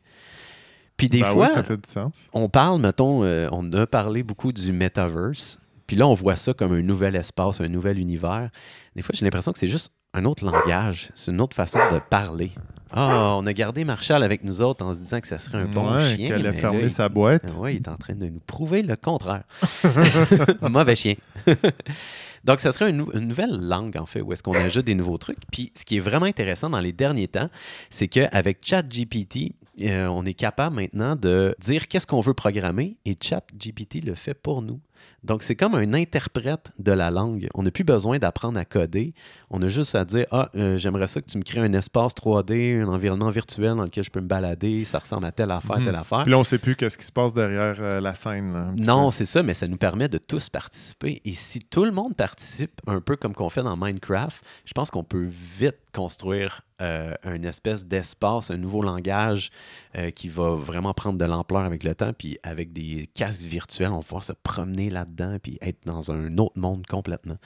[0.96, 2.28] Puis des Ben fois, oui, ça fait du sens.
[2.32, 5.58] on parle, mettons, euh, on a parlé beaucoup du metaverse.
[5.86, 8.50] Puis là, on voit ça comme un nouvel espace, un nouvel univers.
[8.98, 11.10] Des fois, j'ai l'impression que c'est juste un autre langage.
[11.14, 12.50] C'est une autre façon de parler.
[12.90, 15.66] Ah, on a gardé Marshall avec nous autres en se disant que ça serait un
[15.66, 16.26] bon Ouais, chien.
[16.26, 17.44] Qu'elle a fermé là, sa boîte.
[17.46, 19.44] il- ouais, il est en train de nous prouver le contraire.
[20.68, 21.14] Mauvais chien.
[22.44, 25.38] Donc, ça serait une nouvelle langue, en fait, où est-ce qu'on ajoute des nouveaux trucs.
[25.52, 27.50] Puis, ce qui est vraiment intéressant dans les derniers temps,
[27.90, 33.16] c'est qu'avec ChatGPT, euh, on est capable maintenant de dire qu'est-ce qu'on veut programmer et
[33.20, 34.80] ChatGPT le fait pour nous.
[35.24, 37.48] Donc, c'est comme un interprète de la langue.
[37.54, 39.14] On n'a plus besoin d'apprendre à coder.
[39.50, 42.14] On a juste à dire Ah, euh, j'aimerais ça que tu me crées un espace
[42.14, 44.84] 3D, un environnement virtuel dans lequel je peux me balader.
[44.84, 45.84] Ça ressemble à telle affaire, Mhm.
[45.86, 46.22] telle affaire.
[46.22, 48.52] Puis là, on sait plus qu'est-ce qui se passe derrière euh, la scène.
[48.52, 51.20] là, Non, c'est ça, mais ça nous permet de tous participer.
[51.24, 54.90] Et si tout le monde participe, un peu comme qu'on fait dans Minecraft, je pense
[54.90, 59.50] qu'on peut vite construire euh, une espèce d'espace, un nouveau langage
[59.96, 62.12] euh, qui va vraiment prendre de l'ampleur avec le temps.
[62.12, 66.38] Puis avec des casques virtuels, on va pouvoir se promener là-dedans puis être dans un
[66.38, 67.36] autre monde complètement.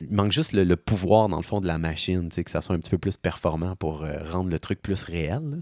[0.00, 2.74] Il manque juste le, le pouvoir, dans le fond, de la machine, que ça soit
[2.76, 5.40] un petit peu plus performant pour euh, rendre le truc plus réel.
[5.50, 5.56] là.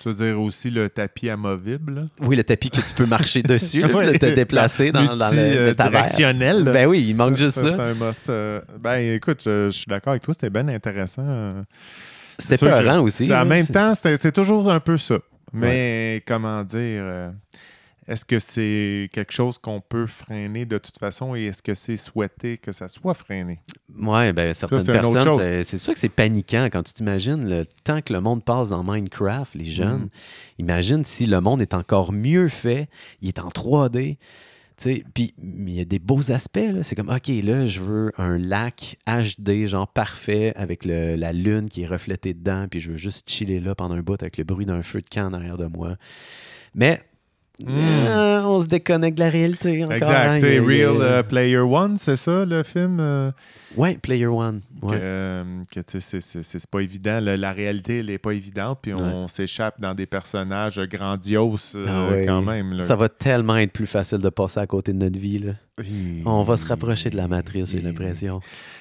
[0.00, 1.94] Tu veux dire aussi le tapis amovible?
[1.94, 2.02] là?
[2.20, 4.10] Oui, le tapis que tu peux marcher dessus, là, Ouais.
[4.10, 5.90] puis te déplacer dans, dans le, le métavers.
[6.02, 6.64] directionnel.
[6.64, 6.72] là.
[6.72, 7.82] Ben oui, il manque juste ça.
[7.82, 11.24] un must, euh, ben écoute, je, je suis d'accord avec toi, c'était bien intéressant.
[12.38, 13.32] C'était peurant aussi.
[13.34, 15.18] En même temps, c'est toujours un peu ça.
[15.52, 17.30] Mais comment dire, euh,
[18.08, 21.96] est-ce que c'est quelque chose qu'on peut freiner de toute façon et est-ce que c'est
[21.96, 23.60] souhaité que ça soit freiné?
[23.98, 28.12] Ouais, ben certaines personnes, c'est- sûr que c'est paniquant quand tu t'imagines le temps que
[28.12, 30.00] le monde passe dans Minecraft, les jeunes.
[30.02, 30.08] Mhm.
[30.58, 32.88] Imagine si le monde est encore mieux fait,
[33.22, 34.18] il est en 3D.
[34.78, 36.58] Puis il y a des beaux aspects.
[36.82, 41.68] C'est comme, OK, là, je veux un lac HD, genre parfait, avec le- la lune
[41.68, 44.44] qui est reflétée dedans, puis je veux juste chiller là pendant un bout avec le
[44.44, 45.96] bruit d'un feu de camp derrière de moi.
[46.74, 47.00] Mais
[47.64, 47.68] Mm.
[47.68, 49.82] euh, on se déconnecte de la réalité.
[49.82, 50.34] Encore, hein.
[50.36, 50.44] exact.
[50.44, 52.98] A- a- Real euh, Player One, c'est ça le film?
[53.00, 53.30] euh,
[53.76, 54.60] Ouais, Player One.
[54.80, 54.98] que, Ouais.
[55.00, 57.18] euh, que, tu sais, c'est- pas évident.
[57.20, 58.78] La, la réalité, elle n'est pas évidente.
[58.82, 62.26] Puis on s'échappe dans des personnages grandioses euh, Ah oui.
[62.26, 62.72] quand même.
[62.74, 62.82] là.
[62.82, 65.38] Ça va tellement être plus facile de passer à côté de notre vie.
[65.40, 65.52] Là.
[65.82, 66.22] Hi.
[66.24, 68.40] On va se rapprocher de la matrice, j'ai l'impression.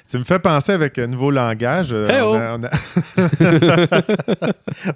[0.09, 1.89] Tu me fais penser avec un nouveau langage.
[1.91, 2.35] euh, Hey on, oh!
[2.35, 2.69] a, on a-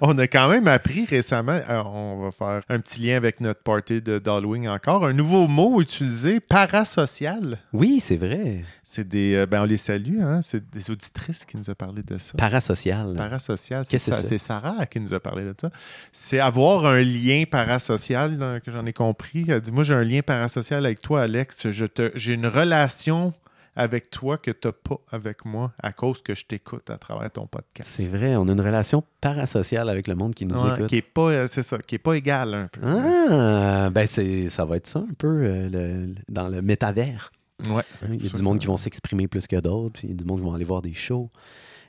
[0.00, 3.62] on a quand même appris récemment, euh, on va faire un petit lien avec notre
[3.62, 7.58] party de d'Halloween encore, un nouveau mot utilisé, parasocial.
[7.72, 8.62] Oui, c'est vrai.
[8.92, 12.02] C'est des, euh, ben on les salue, hein, c'est des auditrices qui nous a parlé
[12.02, 12.32] de ça.
[12.36, 13.12] Parasocial.
[13.16, 15.70] Parasocial, c'est ça- Sarah qui nous a parlé de ça.
[16.10, 19.44] C'est avoir un lien parasocial, là, que j'en ai compris.
[19.48, 21.70] Elle dit Moi, j'ai un lien parasocial avec toi, Alex.
[21.70, 23.32] Je te, j'ai une relation
[23.76, 27.30] avec toi que tu n'as pas avec moi à cause que je t'écoute à travers
[27.30, 27.88] ton podcast.
[27.94, 30.86] C'est vrai, on a une relation parasociale avec le monde qui nous Ouais, écoute.
[30.88, 32.80] qui est pas, euh, c'est ça, qui est pas égal un peu.
[32.84, 37.30] Ah, ben c'est, ça va être ça un peu euh, le- dans le métavers.
[37.68, 37.82] Ouais.
[38.02, 40.10] Hein, Il y a du monde ça- qui vont s'exprimer plus que d'autres, puis il
[40.10, 41.28] y a du monde qui vont aller voir des shows.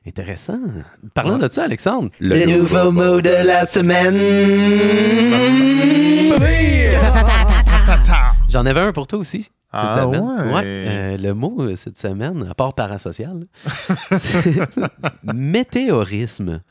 [0.07, 0.59] Intéressant.
[1.13, 1.47] Parlant Ouais.
[1.47, 2.09] de ça, Alexandre.
[2.19, 4.17] Le nouveau mot de la semaine.
[8.49, 9.43] J'en avais un pour toi aussi.
[9.43, 10.21] Cette Ah, semaine.
[10.53, 10.61] ouais.
[10.65, 13.45] euh, le mot euh, cette semaine, à part parasocial,
[15.33, 16.61] météorisme.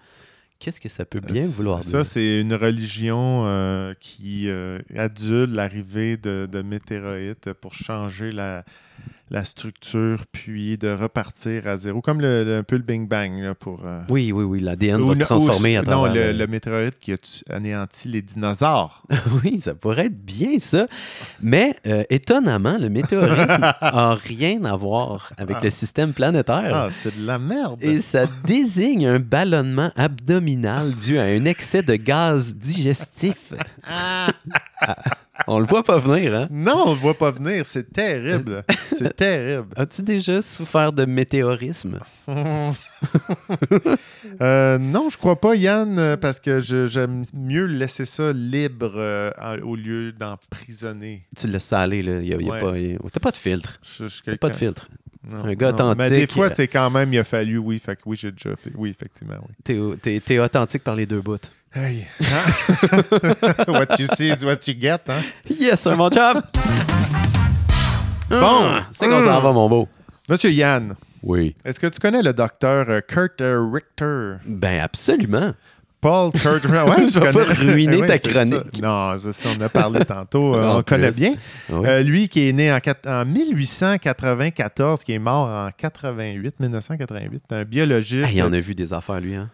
[0.61, 2.07] Qu'est-ce que ça peut bien vouloir Ça, dire?
[2.07, 8.65] c'est une religion euh, qui euh, adule l'arrivée de, de météorites pour changer la,
[9.31, 13.31] la structure, puis de repartir à zéro, comme le, le- un peu le Big Bang.
[13.41, 16.47] là, pour, euh, Oui, oui, oui, l'ADN va se transformer ou- à Non, le, le
[16.49, 17.17] météorite qui a
[17.55, 19.03] anéanti les dinosaures.
[19.45, 20.87] Oui, ça pourrait être bien ça.
[21.41, 26.73] Mais euh, étonnamment, le météorisme a rien à voir avec le système planétaire.
[26.75, 27.81] Ah, c'est de la merde.
[27.83, 33.53] Et ça désigne un ballonnement abdominal dû à un excès de gaz digestif.
[33.89, 34.33] Ah,
[35.53, 36.47] On le voit pas venir, hein?
[36.49, 37.67] Non, on ne voit pas venir.
[37.67, 38.63] C'est terrible.
[38.97, 39.67] c'est terrible.
[39.77, 41.99] As-tu déjà souffert de météorisme?
[44.43, 49.31] Euh, non, je crois pas, Yann, parce que j'aime mieux laisser ça libre euh,
[49.63, 51.27] au lieu d'emprisonner.
[51.37, 52.21] Tu l'as salé, là.
[52.21, 52.61] Y a, y a Ouais.
[52.61, 53.79] pas, y a- T'as pas de filtre.
[53.99, 54.89] Je- je suis T'as pas de filtre.
[55.29, 55.95] Non, Un gars non.
[55.97, 56.33] Mais des authentique.
[56.33, 57.79] fois, c'est quand même, il a fallu, oui.
[57.79, 58.71] Fait que oui, j'ai déjà fait.
[58.75, 59.55] Oui, effectivement, oui.
[59.63, 61.37] T'es, t'es- t'es authentique par les deux bouts.
[61.75, 62.07] Hey.
[62.23, 63.03] Hein?
[63.69, 65.21] what you see is what you get, hein?
[65.49, 66.41] Yes, sir, mon chum!
[68.31, 68.37] Bon.
[68.41, 69.89] Ah, c'est qu'on s'en va, mon beau.
[70.29, 71.57] Monsieur Yann, Oui.
[71.65, 74.37] est-ce que tu connais le docteur euh, Kurt euh, Richter?
[74.47, 75.53] Ben, absolument.
[76.01, 78.31] Paul Kurt Ouais, Je vais pas ruiner Ouais, ta ça.
[78.31, 78.81] chronique.
[78.83, 80.55] Non, c'est ça, on a parlé tantôt.
[80.57, 81.35] euh, on connaît bien.
[81.69, 81.87] Oui.
[81.87, 87.43] Euh, lui qui est né en, quat- en 1894, qui est mort en 88, 1988,
[87.51, 88.29] un biologiste.
[88.29, 89.51] Hey, il en a vu des affaires, lui, hein?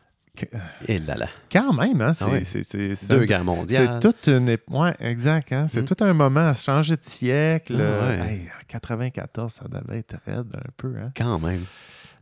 [0.86, 1.28] Et là là.
[1.50, 2.12] Quand même, hein?
[2.12, 2.44] C'est Ah ouais.
[2.44, 3.98] c'est- c'est- c'est Deux un- guerres mondiales.
[4.02, 4.54] C'est toute une.
[4.68, 5.50] Ouais, exact.
[5.52, 5.66] Hein?
[5.70, 5.84] C'est Mm.
[5.86, 7.74] tout un moment à changer de siècle.
[7.78, 8.28] Ah euh, ouais.
[8.32, 10.92] hey, en 94, ça devait être raide un peu.
[11.02, 11.10] Hein?
[11.16, 11.62] Quand même.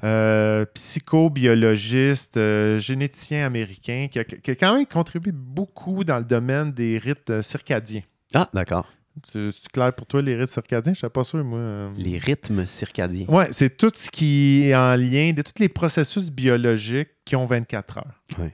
[0.04, 6.24] Euh, psychobiologiste, euh, généticien américain, qui a, qui a quand même contribué beaucoup dans le
[6.24, 8.02] domaine des rites euh, circadiens.
[8.34, 8.92] Ah, d'accord.
[9.26, 10.92] C'est clair pour toi, les rites circadiens?
[10.92, 11.58] Je ne suis pas sûr, moi.
[11.58, 11.90] euh.
[11.96, 13.26] Les rythmes circadiens.
[13.28, 17.46] Ouais, c'est tout ce qui est en lien, de tous les processus biologiques qui ont
[17.46, 18.20] 24 heures.
[18.38, 18.48] Oui.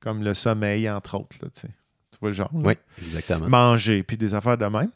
[0.00, 1.36] Comme le sommeil, entre autres.
[1.42, 1.68] Là, tu
[2.20, 2.50] vois le genre?
[2.54, 2.60] là?
[2.64, 3.48] Oui, exactement.
[3.48, 4.90] manger, puis des affaires de même.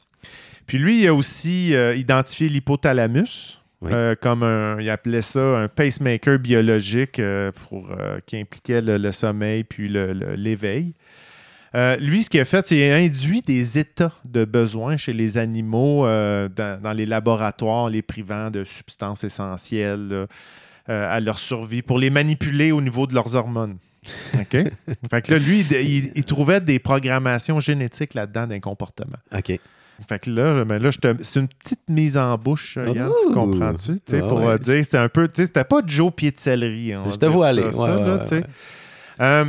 [0.67, 3.91] Puis lui, il a aussi euh, identifié l'hypothalamus Oui.
[3.93, 8.97] euh, comme un, il appelait ça un pacemaker biologique euh, pour, euh, qui impliquait le,
[8.97, 10.95] le sommeil puis l'éveil.
[12.01, 15.39] Lui, ce qu'il a fait, c'est qu'il a induit des états de besoin chez les
[15.39, 20.27] animaux dans, dans les laboratoires, les privant de substances essentielles.
[20.87, 23.79] à leur survie, pour les manipuler au niveau de leurs hormones.
[24.35, 24.51] OK?
[25.11, 29.17] fait que là, lui, il, il- il trouvait des programmations génétiques là-dedans d'un comportement.
[29.35, 29.59] OK.
[30.09, 33.29] Fait que là, là je te- c'est une petite mise en bouche, euh, Yann, tu
[33.29, 33.33] Ouh!
[33.35, 33.95] comprends-tu?
[33.95, 34.47] Tu sais, Ah pour ouais.
[34.47, 36.93] euh, dire, c'était un peu, tu sais, c'était pas Joe pied de céleri.
[36.93, 37.71] va Je te vois aller.
[37.73, 38.25] ça, Ouais, là.
[39.21, 39.45] Euh,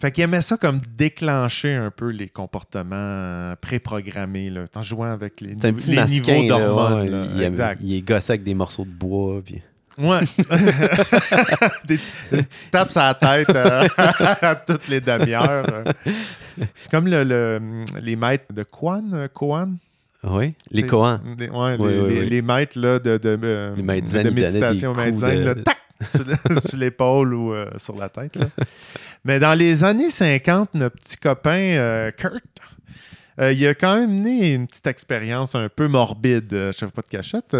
[0.00, 5.10] fait qu'il aimait ça comme déclencher un peu les comportements euh, préprogrammés, là, en jouant
[5.12, 6.32] avec les, un petit les masquin.
[6.34, 7.08] niveaux d'hormones.
[7.10, 7.24] là.
[7.36, 7.80] il, exact.
[7.82, 9.40] il est gossé avec des morceaux de bois.
[9.44, 9.62] Puis...
[9.98, 10.20] Ouais.
[11.86, 11.96] des,
[12.32, 13.86] des petites tapes à la tête euh,
[14.42, 15.84] à toutes les demi-heures.
[16.90, 19.76] Comme le, le- les maîtres de Kwan, euh, Koan?
[20.24, 20.54] Oui.
[20.70, 21.18] Les Koans.
[21.38, 22.28] les- ouais, Oui, les, oui, les- oui.
[22.28, 25.78] les maîtres là, de, de, euh, Les maîtres de méditation, maîtres zen, de- tac,
[26.68, 28.36] sur, l'épaule ou euh, sur la tête.
[28.36, 28.46] là.
[29.24, 32.42] Mais dans les années 50, notre petit copain euh, Kurt,
[33.40, 37.06] il a quand même mené une petite expérience un peu morbide, je fais pas de
[37.06, 37.56] cachette.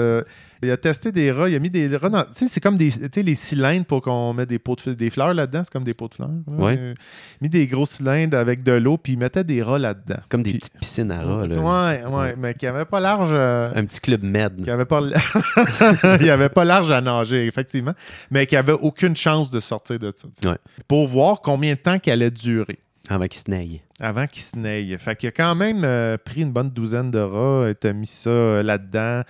[0.64, 2.22] Il a testé des rats, il a mis des rats dans.
[2.22, 5.34] Tu sais, c'est comme des, les cylindres pour qu'on mette des pots de, des fleurs
[5.34, 6.30] là-dedans, c'est comme des pots de fleurs.
[6.46, 6.76] Ouais.
[6.78, 6.94] Euh,
[7.40, 10.20] Il a mis des gros cylindres avec de l'eau, puis il mettait des rats là-dedans.
[10.28, 11.46] Comme des Puis- petites piscines à rats.
[11.46, 11.56] Là.
[11.58, 13.30] Ouais, ouais, mais qui n'avaient pas large.
[13.32, 14.62] euh, Un petit club med.
[14.62, 15.00] qui avait pas
[16.20, 17.94] il avait pas large à nager, effectivement,
[18.30, 20.28] mais qui avait aucune chance de sortir de ça.
[20.48, 20.56] Ouais.
[20.86, 23.82] Pour voir combien de temps qu'elle allait durer Avant qu'il se naille.
[23.98, 24.96] avant qu'il se naille.
[24.98, 28.06] Fait qu'il a quand même euh, pris une bonne douzaine de rats, et t'a mis
[28.06, 29.22] ça euh, là-dedans,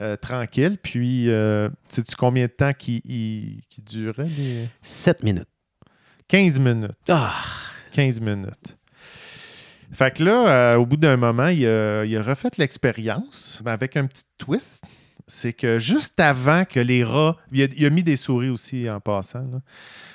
[0.00, 0.76] euh, tranquille.
[0.82, 1.28] Puis,
[1.88, 4.26] sais-tu combien de temps qu'il il- qu'il durait?
[4.28, 5.48] les- 7 minutes.
[6.28, 6.90] 15 minutes.
[7.08, 7.32] Ah!
[7.92, 8.76] 15 minutes.
[9.92, 14.06] Fait que là, au bout d'un moment, il a, il a refait l'expérience avec un
[14.06, 14.82] petit twist.
[15.26, 17.36] C'est que juste avant que les rats.
[17.52, 19.44] Il a, il a mis des souris aussi en passant.
[19.44, 19.60] là.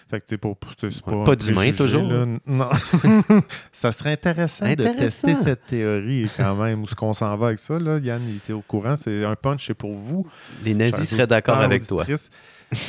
[0.10, 0.58] Fait que pour.
[0.80, 2.02] c'est- un pas d'humain, toujours?
[2.02, 2.26] là.
[2.48, 2.70] Non.
[3.72, 6.82] ça serait intéressant, de tester cette théorie quand même.
[6.82, 7.78] Où est-ce qu'on s'en va avec ça?
[7.78, 8.00] Là?
[8.00, 8.96] Yann, il était au courant.
[8.98, 10.26] C'est un punch, c'est pour vous.
[10.66, 12.04] Les nazis Chers seraient d'accord avec toi.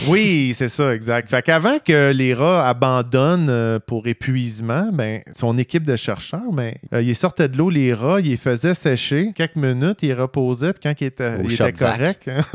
[0.09, 1.31] Oui, c'est ça, exact.
[1.31, 6.75] Fait qu'avant que les rats abandonnent euh, pour épuisement, ben, son équipe de chercheurs, ben,
[6.93, 10.75] euh, ils sortaient de l'eau, les rats, ils les faisaient sécher quelques minutes, ils reposaient,
[10.75, 12.29] puis quand ils étaient, ils étaient corrects.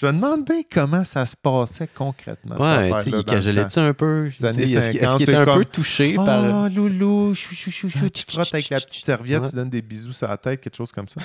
[0.00, 2.56] Je me demande bien comment ça se passait concrètement.
[2.56, 4.28] Ouais, il cajolait-tu un peu?
[4.28, 6.64] Est-ce qu'il est-ce 50, qu'il était un peu touché par.
[6.64, 7.98] Oh, loulou, chou, chou, chou, chou.
[8.04, 10.60] Ah, tu te frottes avec la petite serviette, tu donnes des bisous sur la tête,
[10.60, 11.20] quelque chose comme ça.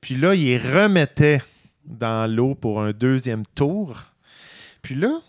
[0.00, 1.40] Puis là, il les remettait
[1.84, 4.04] dans l'eau pour un deuxième tour.
[4.82, 5.20] Puis là,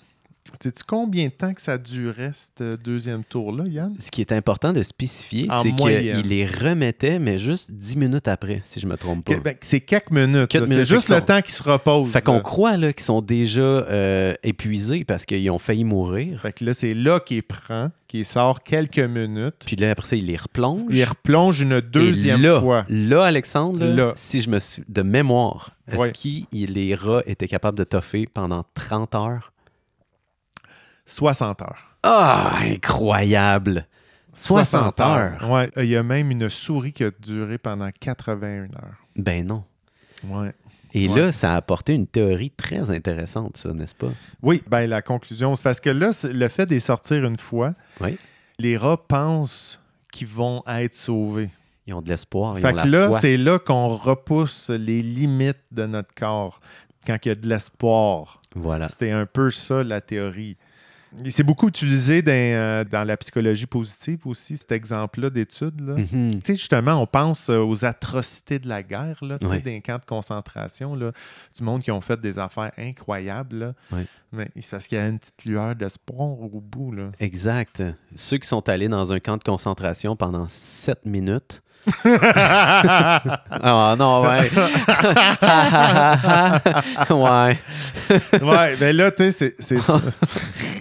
[0.63, 3.95] sais-tu combien de temps que ça durait, ce deuxième tour-là, Yann?
[3.99, 8.27] Ce qui est important de spécifier, En c'est qu'il les remettait, mais juste 10 minutes
[8.27, 9.35] après, si je me trompe pas.
[9.35, 10.47] Que- ben, c'est quelques minutes.
[10.47, 10.69] Quelques là.
[10.69, 12.11] minutes, C'est juste le temps qu'ils se reposent.
[12.11, 16.41] Fait qu'on croit là, qu'ils sont déjà euh, épuisés parce qu'ils ont failli mourir.
[16.41, 19.63] Fait que là, c'est là qu'il prend, qu'il sort quelques minutes.
[19.65, 20.85] Puis là, après ça, ils les replongent.
[20.89, 22.85] Il replonge une deuxième Et là, fois.
[22.89, 26.11] Là, Alexandre, là, si je me suis de mémoire, est-ce Ouais.
[26.11, 29.52] que les rats étaient capables de toffer pendant 30 heures?
[31.05, 31.95] 60 heures.
[32.03, 33.87] Ah, incroyable!
[34.35, 35.49] 60 heures.
[35.49, 38.97] Ouais, il y a même une souris qui a duré pendant 81 heures.
[39.15, 39.63] Ben non.
[40.25, 40.51] Ouais.
[40.95, 41.19] Et Ouais.
[41.25, 44.09] là, ça a apporté une théorie très intéressante, ça, n'est-ce pas?
[44.41, 47.73] Oui, ben la conclusion, c'est parce que là, le fait de les sortir une fois,
[48.01, 48.17] Oui.
[48.59, 51.49] les rats pensent qu'ils vont être sauvés.
[51.85, 55.01] Ils ont de l'espoir, ils Fait ont que la là, c'est là qu'on repousse les
[55.01, 56.59] limites de notre corps
[57.05, 58.41] quand il y a de l'espoir.
[58.55, 58.87] Voilà.
[58.87, 60.57] C'était un peu ça la théorie.
[61.29, 65.81] C'est beaucoup utilisé dans, euh, dans la psychologie positive aussi, cet exemple-là d'études.
[65.81, 66.31] Mhm.
[66.35, 69.59] Tu sais, justement, on pense euh, aux atrocités de la guerre, là, Ouais.
[69.59, 71.11] des camps de concentration, là,
[71.55, 73.57] du monde qui ont fait des affaires incroyables.
[73.59, 73.73] là.
[73.91, 74.05] Ouais.
[74.31, 76.91] Mais c'est parce qu'il y a une petite lueur d'espoir au bout.
[76.91, 77.11] Là.
[77.19, 77.83] Exact.
[78.15, 81.61] Ceux qui sont allés dans un camp de concentration pendant 7 minutes.
[82.05, 84.49] Ah non, ouais.
[87.09, 87.57] ouais.
[88.41, 89.99] ouais, mais là, tu sais, c'est- c'est ça.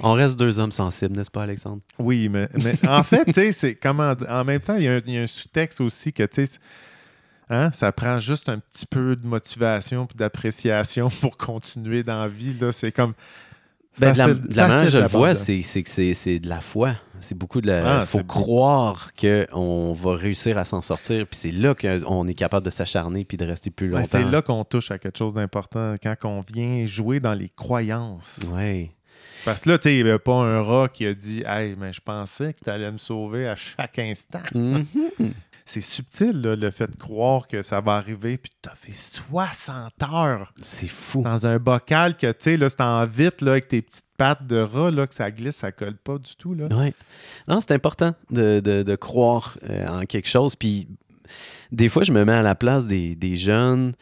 [0.03, 1.81] On reste deux hommes sensibles, n'est-ce pas, Alexandre?
[1.99, 4.89] Oui, mais, mais en fait, tu sais, c'est comment dire- En même temps, il y
[4.89, 6.59] a un, il y a un sous-texte aussi que, tu sais,
[7.51, 12.29] hein, ça prend juste un petit peu de motivation et d'appréciation pour continuer dans la
[12.29, 12.55] vie.
[12.61, 12.73] Là.
[12.73, 13.15] C'est comme.
[13.99, 16.63] Ben, de la, facile- de la je le vois, c'est c'est que c'est- de la
[16.63, 16.95] foi.
[17.21, 17.99] C'est beaucoup de la.
[17.99, 21.27] Ah, Il faut croire qu'on va réussir à s'en sortir.
[21.27, 24.09] Puis c'est là qu'on est capable de s'acharner puis de rester plus Ben, longtemps.
[24.11, 28.39] c'est là qu'on touche à quelque chose d'important quand on vient jouer dans les croyances.
[28.51, 28.91] Ouais.
[29.45, 31.75] Parce que là, tu sais, il n'y avait pas un rat qui a dit Hey,
[31.79, 34.43] mais je pensais que tu allais me sauver à chaque instant.
[34.55, 34.85] Mhm.
[35.65, 38.93] C'est subtil, là, le fait de croire que ça va arriver, puis tu as fait
[38.95, 41.23] 60 heures C'est fou.
[41.23, 44.45] dans un bocal que, tu sais, là, c'est en vite, là, avec tes petites pattes
[44.47, 46.67] de rat, là, que ça glisse, ça colle pas du tout, là.
[46.67, 46.93] Ouais.
[47.49, 50.57] Non, c'est important de, de- de croire euh, en quelque chose.
[50.57, 50.89] Puis
[51.71, 53.93] des fois, je me mets à la place des, des jeunes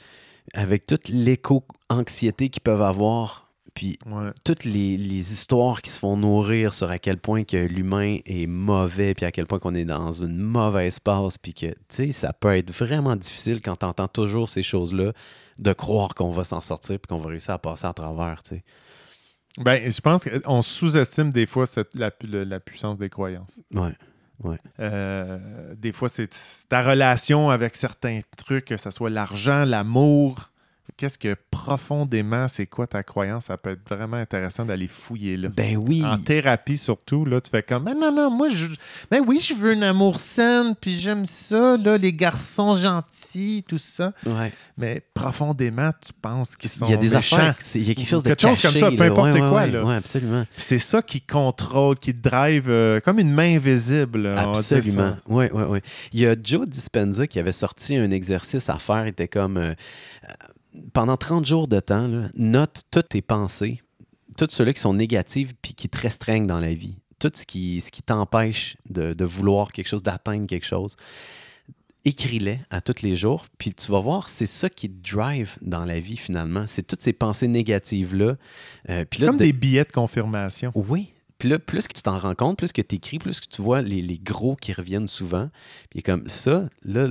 [0.54, 3.39] avec toute l'éco-anxiété qu'ils peuvent avoir,
[3.80, 4.30] puis Ouais.
[4.44, 8.46] toutes les, les histoires qui se font nourrir sur à quel point que l'humain est
[8.46, 12.12] mauvais, puis à quel point qu'on est dans une mauvaise passe, puis que, tu sais,
[12.12, 15.14] ça peut être vraiment difficile quand tu entends toujours ces choses-là,
[15.58, 18.56] de croire qu'on va s'en sortir, puis qu'on va réussir à passer à travers, tu
[18.56, 18.64] sais.
[19.56, 22.10] Ben, je pense qu'on sous-estime des fois cette- la,
[22.60, 23.60] puissance des croyances.
[23.74, 24.58] Ouais.
[24.78, 26.28] Euh, des fois, c'est
[26.68, 30.49] ta relation avec certains trucs, que ce soit l'argent, l'amour.
[31.00, 33.46] Qu'est-ce que profondément, c'est quoi ta croyance?
[33.46, 35.48] Ça peut être vraiment intéressant d'aller fouiller là.
[35.48, 36.04] Ben oui.
[36.04, 38.66] En thérapie, surtout, là, tu fais comme Ah, non, non, moi, je.
[39.10, 43.78] Ben oui, je veux un amour sain, puis j'aime ça, là, les garçons gentils, tout
[43.78, 44.12] ça.
[44.26, 44.52] Ouais.
[44.76, 47.36] Mais profondément, tu penses qu'ils sont Il y a des méchants.
[47.38, 49.40] affaires, il y a quelque chose de Quelque chose comme ça, peu importe Ouais, c'est
[49.40, 49.96] ouais, quoi, là.
[49.96, 50.46] Absolument.
[50.58, 54.26] C'est ça qui contrôle, qui drive euh, comme une main invisible.
[54.26, 55.16] Absolument.
[55.26, 55.78] Oui, oui, oui.
[56.12, 59.06] Il y a Joe Dispenza qui avait sorti un exercice à faire.
[59.06, 59.72] Il était comme euh,
[60.92, 63.82] pendant 30 jours de temps, là, note toutes tes pensées,
[64.36, 66.98] toutes ceux-là qui sont négatives puis qui te restreignent dans la vie.
[67.18, 70.96] Tout ce qui, ce qui t'empêche de, de vouloir quelque chose, d'atteindre quelque chose.
[72.06, 75.84] Écris-les à tous les jours, puis tu vas voir, c'est ça qui te drive dans
[75.84, 76.64] la vie finalement.
[76.66, 78.36] C'est toutes ces pensées négatives-là.
[78.88, 80.72] Euh, là, Comme de- des billets de confirmation.
[80.74, 81.12] oui.
[81.36, 83.62] Puis là, plus que tu t'en rends compte, plus que tu écris, plus que tu
[83.62, 85.48] vois les, les gros qui reviennent souvent.
[85.88, 87.08] Puis comme ça, là,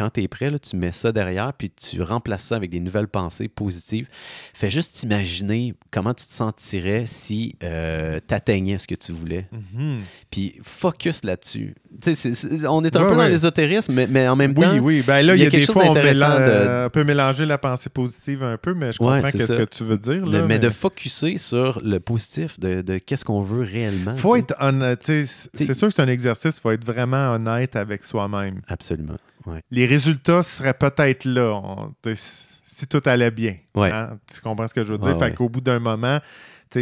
[0.00, 2.80] quand tu es prêt, là, tu mets ça derrière, puis tu remplaces ça avec des
[2.80, 4.08] nouvelles pensées positives.
[4.54, 7.66] Fais juste imaginer comment tu te sentirais si tu
[8.34, 9.46] atteignais ce que tu voulais.
[9.52, 9.98] Mhm.
[10.30, 11.74] Puis focus là-dessus.
[12.66, 15.02] On est un Ouais, peu dans l'ésotérisme, mais, mais en même Oui, temps, oui.
[15.06, 17.04] Ben là, il y a, quelque des chose fois, on, mélange- de- euh, on peut
[17.04, 19.30] mélanger la pensée positive un peu, mais je comprends ça.
[19.56, 20.24] que tu veux dire.
[20.46, 24.14] mais, de focuser sur le positif, de, de qu'est-ce qu'on veut réellement.
[24.14, 24.44] faut tu sais.
[24.50, 25.02] être honnête.
[25.04, 28.60] C'est sûr que c'est un exercice, il faut être vraiment honnête avec soi-même.
[28.68, 29.16] Absolument.
[29.46, 29.62] Ouais.
[29.70, 31.94] Les résultats seraient peut-être là on-
[32.62, 33.56] si tout allait bien.
[33.74, 33.90] Ouais.
[33.90, 34.18] Hein?
[34.32, 35.16] Tu comprends ce que je veux dire?
[35.16, 36.18] Ouais, fait qu'au bout d'un moment,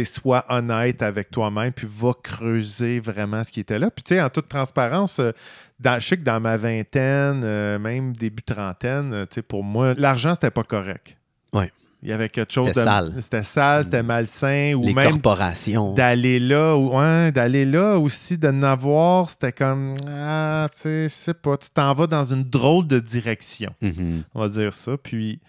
[0.05, 3.89] sois honnête avec toi-même, puis va creuser vraiment ce qui était là.
[3.91, 5.31] Puis, tu sais, en toute transparence, euh,
[5.79, 9.63] dans, je sais que dans ma vingtaine, euh, même début trentaine, euh, tu sais, pour
[9.63, 11.17] moi, l'argent, c'était pas correct.
[11.53, 11.71] Ouais.
[12.01, 12.85] Il y avait quelque chose C'était de.
[12.85, 13.13] sale.
[13.21, 15.93] C'était sale, c'était malsain, ou Les même corporations.
[15.93, 21.07] d'aller là, ou, ouais, d'aller là aussi, de n'avoir, c'était comme, ah, tu sais, je
[21.09, 24.23] sais pas, tu t'en vas dans une drôle de direction Mhm.
[24.33, 24.95] on va dire ça.
[24.97, 25.41] Puis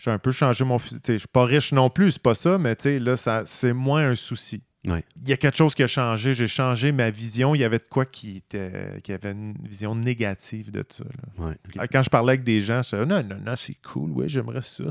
[0.00, 1.00] j'ai un peu changé mon fusil.
[1.00, 3.16] Tu sais, Je suis pas riche non plus, c'est pas ça, mais tu sais, là,
[3.16, 4.62] ça, c'est moins un souci.
[4.86, 6.34] Il y a quelque chose qui a changé.
[6.34, 7.54] J'ai changé ma vision.
[7.54, 11.04] Il y avait de quoi qui, était, qui avait une vision négative de ça.
[11.38, 11.52] là.
[11.78, 11.86] Ok.
[11.90, 14.60] Quand je parlais avec des gens, je disais non, non, non, c'est cool, oui, j'aimerais
[14.60, 14.84] ça.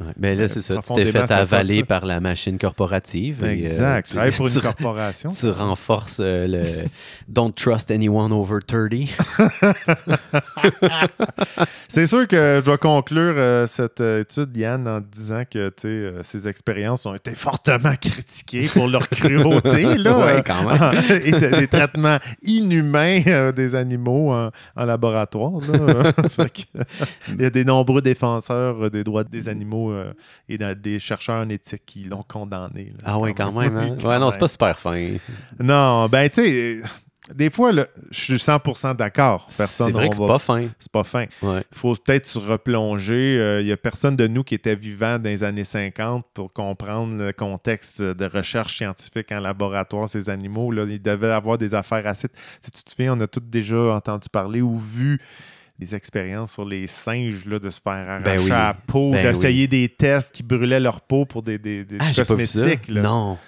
[0.00, 0.12] Ouais.
[0.16, 0.76] Mais là, Euh, c'est ça.
[0.86, 3.42] Tu t'es fait avaler par la machine corporative.
[3.42, 4.10] et, euh, exact.
[4.10, 5.30] tu- pour une corporation.
[5.30, 6.62] Tu renforces euh, le
[7.28, 8.90] Don't trust anyone over 30.
[11.88, 15.72] C'est sûr que je dois conclure euh, cette étude, Yann, en disant que
[16.22, 19.96] ces expériences ont été fortement critiquées pour leur cruauté.
[19.96, 21.02] là, Ouais, quand même.
[21.24, 25.52] et de- des traitements inhumains des animaux en, en laboratoire.
[25.72, 26.12] là.
[26.28, 26.62] Fait que,
[27.34, 30.12] il y a des nombreux défenseurs des droits des animaux euh,
[30.48, 32.92] et dans- des chercheurs en éthique qui l'ont condamné.
[32.96, 33.76] là, Ah ouais, quand même.
[33.76, 33.88] hein?
[33.92, 34.40] Oui, quand Ouais, non, c'est même.
[34.40, 35.16] pas super fin.
[35.58, 36.80] Non, ben tu sais,
[37.34, 39.46] des fois, là, je suis 100% d'accord.
[39.54, 40.66] Personne C'est vrai que c'est pas fin.
[40.80, 41.26] c'est pas fin.
[41.42, 41.62] Ouais.
[41.72, 43.58] Il faut peut-être se replonger.
[43.60, 47.18] Il n'y a personne de nous qui était vivant dans les années 50 pour comprendre
[47.22, 50.70] le contexte de recherche scientifique en laboratoire, ces animaux.
[50.72, 52.28] Là, il devait avoir des affaires assez.
[52.62, 55.20] Si tu te souviens, on a tous déjà entendu parler ou vu
[55.78, 58.48] des expériences sur les singes là, de se faire arracher Ben oui.
[58.48, 62.10] la peau, Ben d'essayer des tests qui brûlaient leur peau pour des, des, des Ah,
[62.12, 62.88] cosmétiques.
[62.88, 63.02] là.
[63.02, 63.38] Non.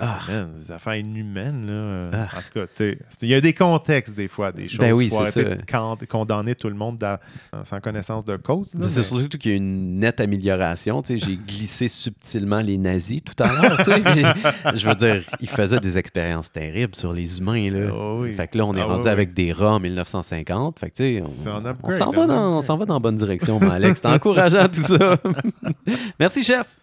[0.00, 1.66] Ah, man, des affaires inhumaines.
[1.66, 2.10] Là.
[2.32, 2.38] Ah.
[2.38, 4.78] En tout cas, tu sais, il y a des contextes des fois, des choses.
[4.78, 5.96] Ben oui, c'est ça.
[6.08, 7.18] condamner tout le monde dans-
[7.64, 8.68] sans connaissance de cause.
[8.72, 11.02] C'est mais- surtout qu'il y a une nette amélioration.
[11.02, 13.76] Tu sais, J'ai glissé subtilement les nazis tout à l'heure.
[13.78, 14.22] tu sais, puis
[14.74, 17.70] Je veux dire, ils faisaient des expériences terribles sur les humains.
[17.70, 17.90] Là.
[17.92, 18.34] Ah oui.
[18.34, 20.78] Fait que là, on est Ah rendu oui, avec des rats en 1950.
[20.78, 23.70] Fait que, tu sais, on, s'en va, dans- on va dans la bonne direction, mon
[23.70, 24.00] Alex.
[24.02, 25.18] C'est encourageant tout ça.
[26.18, 26.76] Merci, chef.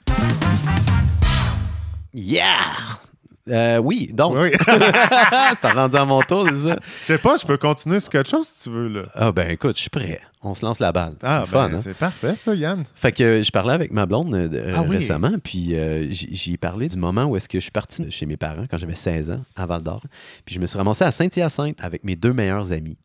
[2.18, 2.74] Yeah!
[3.49, 4.49] Euh, oui, donc, Oui.
[4.65, 6.78] t'as rendu à mon tour, c'est ça?
[7.01, 8.89] Je sais pas, je peux continuer sur quelque chose si tu veux.
[8.89, 9.03] Là.
[9.15, 10.20] Ah ben écoute, je suis prêt.
[10.41, 11.13] On se lance la balle.
[11.24, 11.80] Ah, c'est fun, ben, hein?
[11.82, 12.84] c'est parfait, ça, Yann.
[12.95, 14.97] Fait que euh, je parlais avec ma blonde euh, Ah oui.
[14.97, 18.11] récemment, puis euh, j- j'y ai parlé du moment où est-ce que je suis parti
[18.11, 20.01] chez mes parents quand j'avais 16 ans, à Val-d'Or.
[20.43, 22.97] Puis je me suis ramassé à Saint-Hyacinthe avec mes deux meilleurs amis.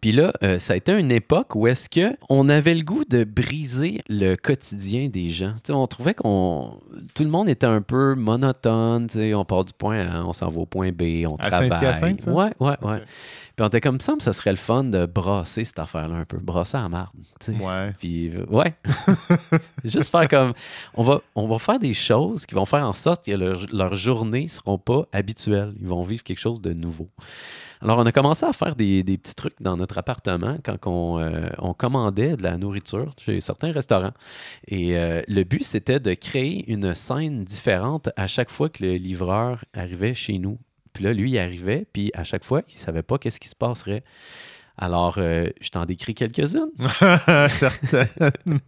[0.00, 3.04] Puis là, euh, ça a été une époque où est-ce que on avait le goût
[3.04, 5.54] de briser le quotidien des gens.
[5.62, 6.80] Tu sais, on trouvait qu'on
[7.14, 9.08] tout le monde était un peu monotone.
[9.34, 12.16] On part du point A, on s'en va au point B, on À travaille.
[12.20, 12.30] Ça?
[12.32, 13.02] Ouais, ouais, ouais.
[13.56, 16.24] Puis on était comme ça, mais ça serait le fun de brasser cette affaire-là un
[16.24, 17.10] peu, brasser à marde.
[17.48, 17.92] Ouais.
[17.98, 18.74] Puis, euh, ouais.
[19.84, 20.54] Juste faire comme.
[20.94, 23.94] On va, on va faire des choses qui vont faire en sorte que leur, leurs
[23.94, 25.74] journées ne seront pas habituelles.
[25.80, 27.08] Ils vont vivre quelque chose de nouveau.
[27.82, 31.18] Alors, on a commencé à faire des, des petits trucs dans notre appartement quand on,
[31.18, 34.12] euh, on commandait de la nourriture chez certains restaurants.
[34.68, 38.94] Et euh, le but, c'était de créer une scène différente à chaque fois que le
[38.94, 40.60] livreur arrivait chez nous.
[40.92, 43.48] Puis là, lui, il arrivait, puis à chaque fois, il ne savait pas qu'est-ce qui
[43.48, 44.04] se passerait.
[44.82, 46.72] Alors, euh, je t'en décris quelques-unes.
[47.48, 48.04] Certain.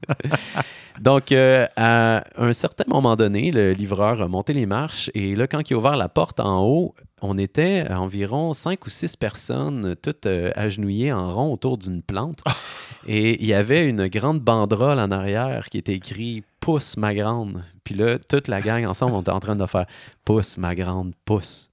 [1.00, 5.48] Donc, euh, à un certain moment donné, le livreur a monté les marches et là,
[5.48, 9.16] quand il a ouvert la porte en haut, on était à environ cinq ou six
[9.16, 12.44] personnes, toutes euh, agenouillées en rond autour d'une plante.
[13.08, 17.64] et il y avait une grande banderole en arrière qui était écrit Pousse ma grande.
[17.82, 19.86] Puis là, toute la gang ensemble, on était en train de faire
[20.24, 21.72] Pousse ma grande, pousse.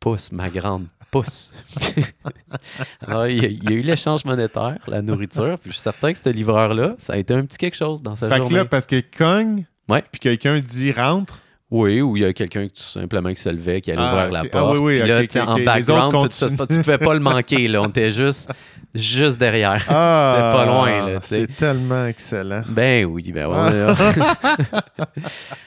[0.00, 1.52] Pousse ma grande, pousse.
[3.06, 5.56] Alors, il y, a, il y a eu l'échange monétaire, la nourriture.
[5.60, 8.16] Puis je suis certain que ce livreur-là, ça a été un petit quelque chose dans
[8.16, 8.56] sa fait que journée.
[8.56, 10.02] là, parce qu'il cogne, Ouais.
[10.10, 11.40] puis quelqu'un dit rentre.
[11.70, 14.12] Oui, ou il y a quelqu'un qui tout simplement qui se levait, qui allait Ah,
[14.26, 14.40] ouvrir la.
[14.40, 14.76] Ah, porte.
[14.78, 16.80] oui, oui, Puis là, ok, en background, tout ça, tu continuent.
[16.82, 17.68] pouvais pas le manquer.
[17.68, 17.80] Là.
[17.82, 18.50] On était juste,
[18.94, 19.84] juste derrière.
[19.88, 21.20] Ah, pas loin, là.
[21.22, 22.62] C'est tellement excellent.
[22.68, 23.94] Ben oui, ben on a,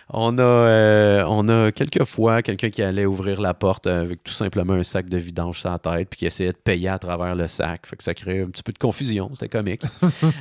[0.10, 4.34] on a, euh, on a quelques fois quelqu'un qui allait ouvrir la porte avec tout
[4.34, 7.36] simplement un sac de vidange sur la tête puis qui essayait de payer à travers
[7.36, 7.88] le sac.
[7.88, 9.84] Fait que ça créait un petit peu de confusion, c'est comique.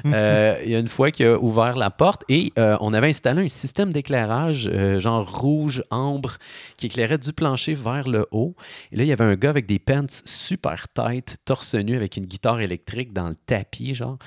[0.07, 3.09] Euh, Il y a une fois qu'il a ouvert la porte et euh, on avait
[3.09, 6.37] installé un système d'éclairage euh, genre rouge, ambre,
[6.77, 8.55] qui éclairait du plancher vers le haut.
[8.91, 12.17] Et là, il y avait un gars avec des pants super tight, torse nu, avec
[12.17, 12.72] une guitare électrique
[13.13, 14.19] dans le tapis, genre.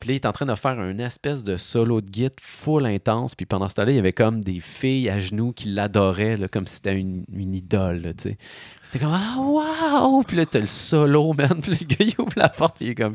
[0.00, 2.86] Puis là, il est en train de faire une espèce de solo de guitare full
[2.86, 3.34] intense.
[3.34, 6.66] Puis pendant ce temps-là, il y avait comme des filles à genoux qui l'adoraient, comme
[6.66, 8.38] si c'était une, idole, tu sais.
[8.84, 10.22] C'était comme Ah, wow!
[10.22, 11.58] Puis là, t'as le solo, man.
[11.62, 13.14] Puis le gars, il ouvre la porte, il est comme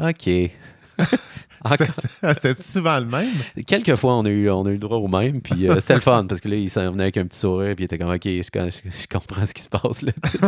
[0.00, 0.28] OK.
[1.64, 1.86] Encore-
[2.34, 3.28] C'était souvent le même.
[3.66, 5.94] Quelques fois, on a eu, on a eu le droit au même, puis euh, c'est
[5.94, 7.98] le fun, parce que là, il s'en venait avec un petit sourire, puis il était
[7.98, 10.38] comme, OK, je, je- je comprends ce qui se passe, là, tu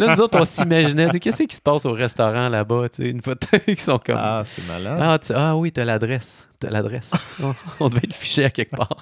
[0.00, 3.10] là, nous autres, on s'imaginait, tu qu'est-ce qui se passe au restaurant, là-bas, tu sais,
[3.10, 5.20] une fois qu'ils sont comme, ah, Ah, c'est malade.
[5.24, 7.12] tu- ah oui, t'as l'adresse, t'as l'adresse.
[7.40, 8.96] on, on devait le ficher à quelque part.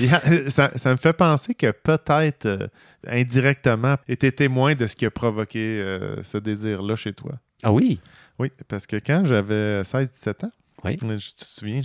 [0.48, 2.66] Ça, ça me fait penser que peut-être, euh,
[3.06, 7.32] indirectement, était témoin de ce qui a provoqué euh, ce désir-là chez toi.
[7.62, 8.00] Ah oui?
[8.40, 10.96] Oui, parce que quand j'avais 16-17 ans, Oui.
[11.02, 11.82] je te souviens,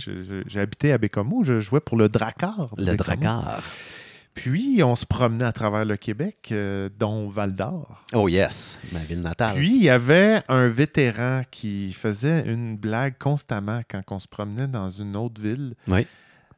[0.54, 2.74] habité à Bécomo, je jouais pour le Dracar.
[2.78, 3.62] Le dracard.
[4.32, 8.02] Puis, on se promenait à travers le Québec, euh, dont Val d'Or.
[8.14, 9.54] Oh yes, ma ville natale.
[9.56, 14.66] Puis, il y avait un vétéran qui faisait une blague constamment quand on se promenait
[14.68, 15.74] dans une autre ville.
[15.88, 16.06] Oui.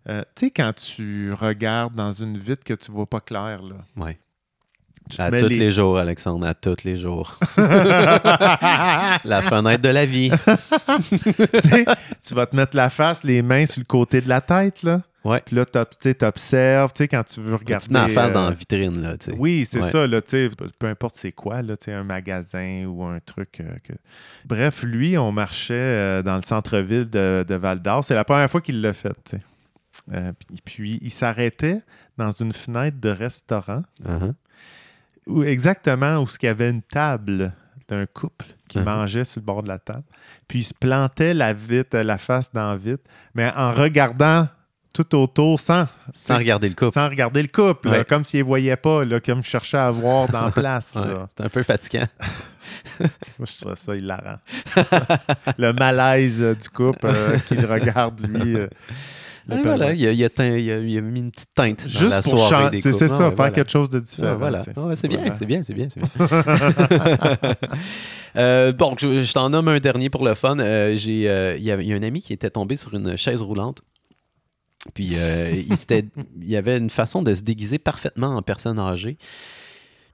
[0.08, 3.76] Euh, tu sais, quand tu regardes dans une vitre que tu vois pas clair, là.
[3.96, 4.16] Oui.
[5.10, 5.70] Tu À tous les- les...
[5.70, 7.38] jours, Alexandre, à tous les jours.
[7.56, 10.30] la fenêtre de la vie.
[12.26, 15.02] Tu vas te mettre la face, les mains sur le côté de la tête, là.
[15.24, 15.42] Ouais.
[15.44, 17.82] Puis là, t'observes, tu sais, quand tu veux regarder...
[17.86, 19.36] tu te mets la face euh, dans la vitrine, là, tu sais.
[19.38, 19.90] Oui, c'est Ouais.
[19.90, 23.18] ça, là, tu sais, peu importe c'est quoi, là, tu sais, un magasin ou un
[23.20, 23.60] truc.
[23.60, 23.92] euh, que...
[24.46, 28.04] Bref, lui, on marchait euh, dans le centre-ville de, de Val-d'Or.
[28.04, 29.42] C'est la première fois qu'il l'a fait, tu sais.
[30.14, 31.80] Euh, puis, puis il s'arrêtait
[32.16, 34.32] dans une fenêtre de restaurant, Uh-huh.
[35.28, 37.52] Où, exactement où il y avait une table
[37.88, 38.84] d'un couple qui Mhm.
[38.84, 40.02] mangeait sur le bord de la table.
[40.46, 41.54] Puis il se plantait la
[41.92, 43.04] la face dans la vitre,
[43.34, 44.48] mais en regardant
[44.92, 46.92] tout autour sans, Sans regarder le couple.
[46.92, 49.90] sans regarder le couple, là, comme s'il ne voyait pas, là, comme je cherchais à
[49.90, 50.94] voir dans la place.
[50.96, 51.02] Ouais,
[51.36, 52.06] c'est un peu fatigant.
[53.38, 54.38] Moi, je trouve ça hilarant.
[54.82, 55.06] Ça.
[55.56, 58.56] le malaise du couple euh, qui le regarde, lui.
[58.56, 58.66] euh,
[59.56, 61.78] le voilà, il a, il a teint- il a- il a mis une petite teinte.
[61.80, 63.50] dans la Juste pour des C'est ça, Ouais, faire voilà.
[63.52, 64.36] quelque chose de Ouais, différent.
[64.36, 64.60] voilà.
[64.60, 65.32] c'est bien, Voilà.
[65.32, 66.28] c'est bien, c'est bien, c'est bien.
[68.36, 70.58] Euh, bon, je, je t'en nomme un dernier pour le fun.
[70.58, 73.80] Euh, j'ai, euh, Il y, a un ami qui était tombé sur une chaise roulante.
[74.94, 75.74] Puis euh, il,
[76.42, 79.16] il y avait une façon de se déguiser parfaitement en personne âgée.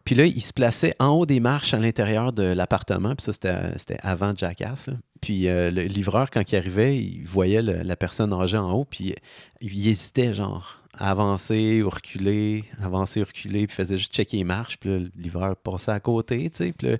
[0.05, 3.15] Puis là, il se plaçait en haut des marches à l'intérieur de l'appartement.
[3.15, 4.89] Puis ça, c'était, c'était avant Jackass.
[4.89, 4.95] là.
[5.23, 8.85] Puis euh, le livreur, quand il arrivait, il voyait le- la personne âgée en haut.
[8.85, 9.15] Puis
[9.63, 13.67] il hésitait, genre, à avancer ou reculer, avancer ou reculer.
[13.67, 14.77] Puis il faisait juste checker les marches.
[14.79, 16.73] Puis là, le livreur passait à côté, tu sais.
[16.77, 16.97] Puis là,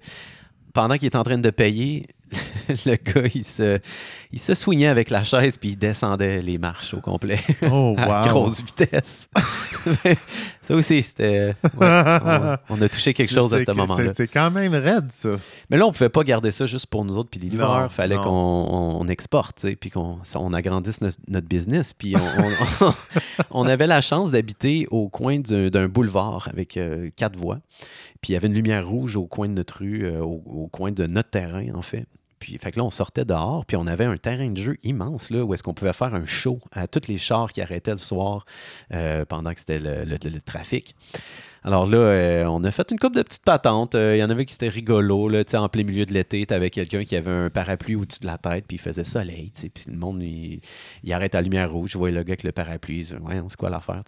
[0.73, 2.05] pendant qu'il était en train de payer,
[2.87, 3.79] le gars, il se,
[4.33, 5.59] il se soignait avec la chaise.
[5.59, 7.39] Puis il descendait les marches au complet
[7.71, 8.29] Oh, à wow.
[8.29, 9.29] grosse vitesse.
[10.67, 11.55] Ça aussi, c'était.
[11.63, 14.15] ouais, on, on a touché quelque chose à ce moment-là.
[14.15, 15.31] c'est- quand même raide, ça.
[15.71, 17.93] Mais là, on pouvait pas garder ça juste pour nous autres puis les livreurs.
[17.93, 18.23] Fallait non.
[18.23, 21.93] qu'on on, on exporte, puis qu'on on agrandisse notre, notre business.
[21.93, 22.15] Puis
[23.51, 27.59] on, avait la chance d'habiter au coin d'un d'un boulevard avec euh, quatre voies.
[28.21, 30.69] Puis il y avait une lumière rouge au coin de notre rue, euh, au, au
[30.69, 32.07] coin de notre terrain, en fait.
[32.45, 35.63] Puis, on sortait dehors, puis on avait un terrain de jeu immense, là, où est-ce
[35.63, 38.45] qu'on pouvait faire un show à tous les chars qui arrêtaient le soir
[38.93, 40.95] euh, pendant que c'était le trafic.
[41.67, 43.95] Alors là, euh, on a fait une coupe de petites patentes.
[43.95, 45.31] Euh, Il y en avait qui étaient rigolos.
[45.31, 48.27] Là, en plein milieu de l'été, tu avais quelqu'un qui avait un parapluie au-dessus de
[48.27, 49.51] la tête, puis il faisait soleil.
[49.55, 50.61] Puis le monde, il,
[51.03, 51.93] il arrête à la lumière rouge.
[51.93, 52.97] Je voyais le gars avec le parapluie.
[52.97, 54.03] Il disait, Ouais, c'est quoi l'affaire?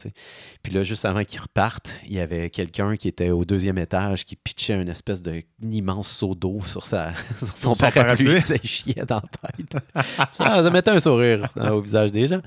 [0.63, 4.27] Puis là, juste avant qu'ils repartent, il y avait quelqu'un qui était au deuxième étage
[4.27, 5.41] qui pitchait une espèce un
[5.71, 8.27] immense seau d'eau sur, sa, sur son, son parapluie.
[8.27, 8.43] parapluie.
[8.43, 9.83] Ça chiait dans la tête.
[10.33, 12.43] ça, ça mettait un sourire au visage des gens.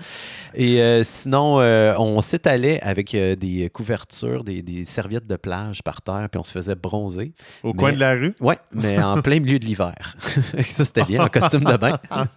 [0.54, 6.02] Et euh, sinon, euh, on s'étalait avec des couvertures, des, des serviettes de plage par
[6.02, 7.34] terre, puis on se faisait bronzer.
[7.64, 8.36] Au Mais- coin de la rue?
[8.42, 10.18] Ouais, mais en plein milieu de l'hiver.
[10.64, 11.98] ça, c'était bien, en costume de bain.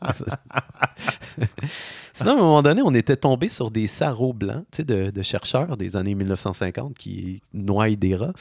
[2.14, 5.10] Sinon, à un moment donné, on était tombé sur des sarraux blancs tu sais, de,
[5.10, 8.34] de chercheurs des années 1950 qui noient des rats.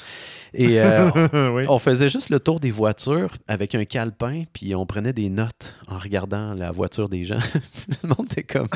[0.54, 1.10] Et euh,
[1.54, 1.64] oui.
[1.70, 5.76] on faisait juste le tour des voitures avec un calepin, puis on prenait des notes
[5.88, 7.40] en regardant la voiture des gens.
[8.04, 8.68] le monde était comme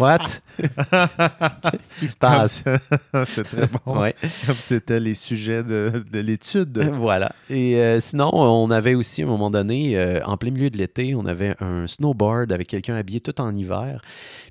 [0.00, 0.18] What?
[0.58, 2.62] Qu'est-ce qui se passe?
[3.26, 4.00] c'est très bon.
[4.00, 4.14] Ouais.
[4.22, 6.78] C'était les sujets de, de l'étude.
[6.94, 7.32] Voilà.
[7.50, 10.78] Et euh, sinon, on avait aussi, à un moment donné, euh, en plein milieu de
[10.78, 14.00] l'été, on avait un snowboard avec quelqu'un habillé tout en hiver.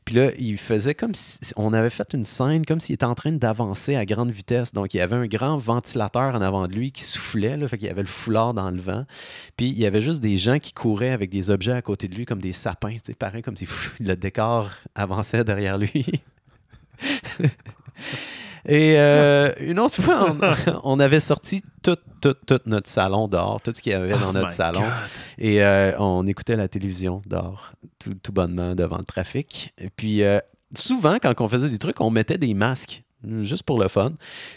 [0.06, 3.16] Puis là, il faisait comme si on avait fait une scène comme s'il était en
[3.16, 4.72] train d'avancer à grande vitesse.
[4.72, 7.80] Donc, il y avait un grand ventilateur en avant de lui qui soufflait, là, fait
[7.80, 9.06] qu'il y avait le foulard dans le vent.
[9.58, 12.16] Puis, il y avait juste des gens qui couraient avec des objets à côté de
[12.16, 13.68] lui, comme des sapins, tu sais, pareil, comme si
[13.99, 16.06] le décor avançait derrière lui.
[18.68, 23.61] Et euh, une autre fois, on, on avait sorti tout, tout, tout notre salon dehors,
[23.61, 24.82] tout ce qu'il y avait dans Oh notre salon.
[24.82, 24.89] God.
[25.38, 29.74] Et euh, on écoutait la télévision dehors, tout, tout bonnement devant le trafic.
[29.78, 30.39] Et puis, euh,
[30.76, 33.03] souvent, quand on faisait des trucs, on mettait des masques,
[33.41, 34.13] juste pour le fun.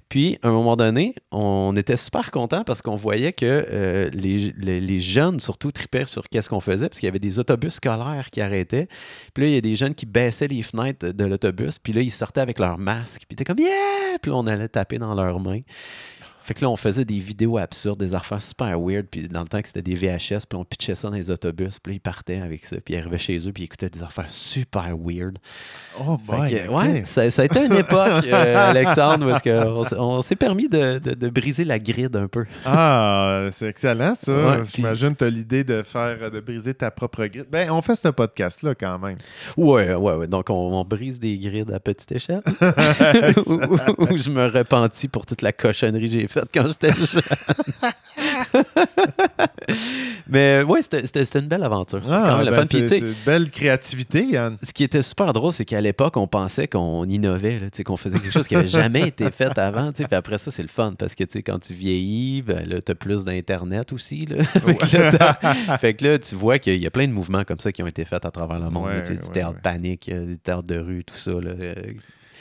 [0.08, 4.98] Puis, à un moment donné, on était super contents parce qu'on voyait que euh, les,
[4.98, 8.40] jeunes, surtout, tripaient sur qu'est-ce qu'on faisait, parce qu'il y avait des autobus scolaires qui
[8.40, 8.88] arrêtaient.
[9.34, 12.00] Puis là, il y a des jeunes qui baissaient les fenêtres de l'autobus, puis là,
[12.00, 13.22] ils sortaient avec leur masque.
[13.28, 15.60] Puis étaient comme «Yeah!» Puis là, on allait taper dans leurs mains.
[16.48, 19.04] Fait que là, on faisait des vidéos absurdes, des affaires super weird.
[19.10, 21.78] Puis dans le temps que c'était des VHS, puis on pitchait ça dans les autobus.
[21.78, 22.76] Puis là, ils partaient avec ça.
[22.82, 25.36] Puis ils arrivaient chez eux, puis ils écoutaient des affaires super weird.
[26.00, 26.48] Oh boy.
[26.50, 30.70] que, ouais, ça, ça a été une époque, euh, Alexandre, parce qu'on on s'est permis
[30.70, 32.46] de, de- de briser la grille un peu.
[32.64, 34.32] Ah, c'est excellent ça.
[34.32, 37.44] Ouais, J'imagine que tu as l'idée de faire de briser ta propre grille.
[37.52, 39.18] Ben, on fait ce podcast-là quand même.
[39.58, 40.26] Ouais, ouais, ouais.
[40.28, 42.40] Donc, on, on brise des grids à petite échelle.
[43.46, 46.92] où, où- où je me repentis pour toute la cochonnerie que j'ai faite quand j'étais
[46.92, 47.22] jeune.
[50.28, 52.00] Mais ouais, c'était- une belle aventure.
[52.00, 52.44] Ben.
[52.68, 54.56] Puis, c'est une belle créativité, Yann.
[54.62, 58.18] ce qui était super drôle, c'est qu'à l'époque, on pensait qu'on innovait, là, qu'on faisait
[58.18, 59.92] quelque chose qui n'avait jamais été fait avant.
[59.92, 63.24] Puis après ça, c'est le fun parce que quand tu vieillis, ben, tu as plus
[63.24, 64.26] d'Internet aussi.
[64.26, 64.42] Là.
[64.44, 67.44] fait, que là, t'as- fait que là, tu vois qu'il y a plein de mouvements
[67.44, 68.88] comme ça qui ont été faits à travers le monde.
[68.88, 69.60] là, Ouais, tu sais, du ouais, théâtre ouais.
[69.62, 71.32] panique, euh, du théâtre de rue, tout ça.
[71.32, 71.52] Là.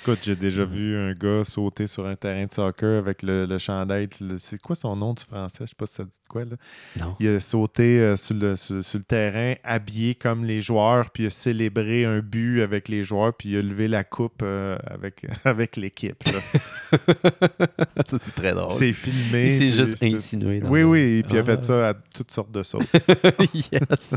[0.07, 0.69] Écoute, j'ai déjà Mm.
[0.71, 4.07] vu un gars sauter sur un terrain de soccer avec le, le chandail.
[4.37, 5.57] C'est quoi son nom du français?
[5.61, 6.45] Je sais pas si ça dit quoi.
[6.45, 6.55] Là.
[6.97, 7.15] non.
[7.19, 11.23] Il a sauté euh, sur, le, sur, sur le terrain, habillé comme les joueurs, puis
[11.23, 14.77] il a célébré un but avec les joueurs, puis il a levé la coupe euh,
[14.85, 16.23] avec, avec l'équipe.
[18.05, 18.71] ça, c'est très drôle.
[18.77, 19.57] C'est filmé.
[19.57, 20.59] Puis juste c'est- insinué.
[20.59, 21.45] dans Oui, le- oui, et puis il a Ah.
[21.45, 22.93] fait ça à toutes sortes de sauces.
[23.53, 24.13] yes.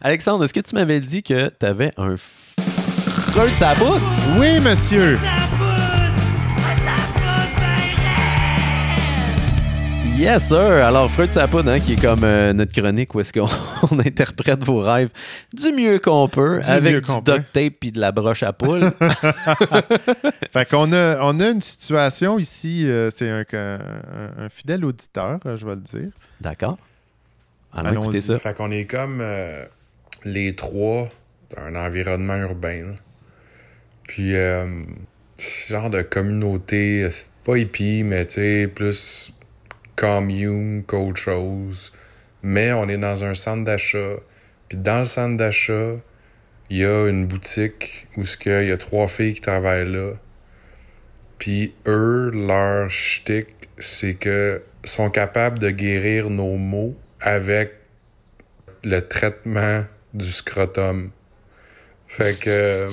[0.00, 2.16] Alexandre, est-ce que tu m'avais dit que tu avais un
[3.32, 3.98] Freud sa bout?
[4.38, 5.18] oui, monsieur!
[10.16, 10.58] Yes, sir!
[10.84, 13.46] Alors, Freud sa poudre, hein, qui est comme euh, notre chronique où est-ce qu'on
[13.90, 15.08] on interprète vos rêves
[15.52, 18.82] du mieux qu'on peut, Du avec du duct tape puis de la broche à poule.
[20.52, 25.40] Fait qu'on a, on a une situation ici, euh, c'est un, un- un fidèle auditeur,
[25.46, 26.10] euh, je vais le dire.
[26.40, 26.78] D'accord.
[27.72, 28.02] Allons Allons-y.
[28.02, 28.38] écouter ça.
[28.38, 29.64] Fait qu'on est comme euh,
[30.24, 31.08] les trois
[31.56, 32.82] dans un environnement urbain.
[32.82, 32.94] là.
[34.04, 34.84] Puis, euh,
[35.68, 37.08] genre de communauté,
[37.44, 39.32] pas hippie, mais tu plus
[39.96, 41.92] commune qu'autre chose.
[42.42, 44.16] Mais on est dans un centre d'achat.
[44.68, 45.96] Puis dans le centre d'achat,
[46.70, 50.12] il y a une boutique où il y a trois filles qui travaillent là.
[51.38, 53.48] Puis eux, leur shtick,
[53.78, 57.72] c'est que sont capables de guérir nos maux avec
[58.84, 59.84] le traitement
[60.14, 61.10] du scrotum.
[62.08, 62.88] Fait que euh,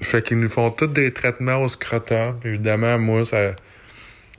[0.00, 2.38] Fait qu'ils nous font tous des traitements au scrotum.
[2.44, 3.54] Évidemment, moi, ça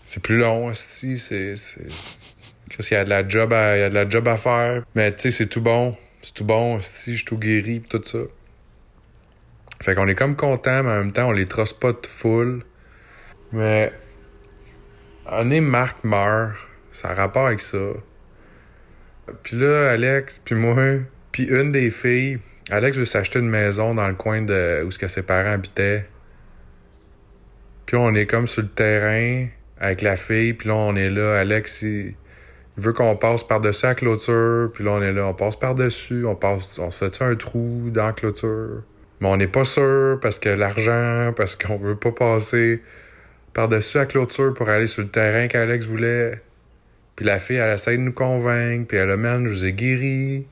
[0.05, 1.17] c'est plus long, aussi.
[1.17, 1.57] C'est.
[1.57, 1.87] c'est-
[2.69, 4.37] Chris, il y a de la job à, il y a de la job à
[4.37, 4.83] faire.
[4.95, 5.97] Mais tu sais, c'est tout bon.
[6.21, 8.19] C'est tout bon, si je suis tout guéri pis tout ça.
[9.83, 12.63] Fait qu'on est comme content, mais en même temps, on les trosse pas de full.
[13.51, 13.91] Mais.
[15.31, 16.55] Est Marc meurt.
[16.91, 17.77] Ça a rapport avec ça.
[19.43, 20.75] Puis là, Alex, puis moi,
[21.31, 22.39] puis une des filles,
[22.71, 26.05] Alex veut s'acheter une maison dans le coin de où que ses parents habitaient.
[27.85, 29.47] Puis on est comme sur le terrain
[29.79, 32.15] avec la fille, puis là on est là, Alex il,
[32.77, 36.35] veut qu'on passe par-dessus la clôture, puis là on est là, on passe par-dessus, on
[36.35, 38.81] passe on se fait un trou dans la clôture?
[39.21, 42.81] Mais on n'est pas sûr parce que l'argent, parce qu'on veut pas passer
[43.53, 46.41] par-dessus la clôture pour aller sur le terrain qu'Alex voulait.
[47.15, 49.71] Puis la fille, elle essaie de nous convaincre, puis elle a man, je vous ai
[49.71, 50.45] guéri.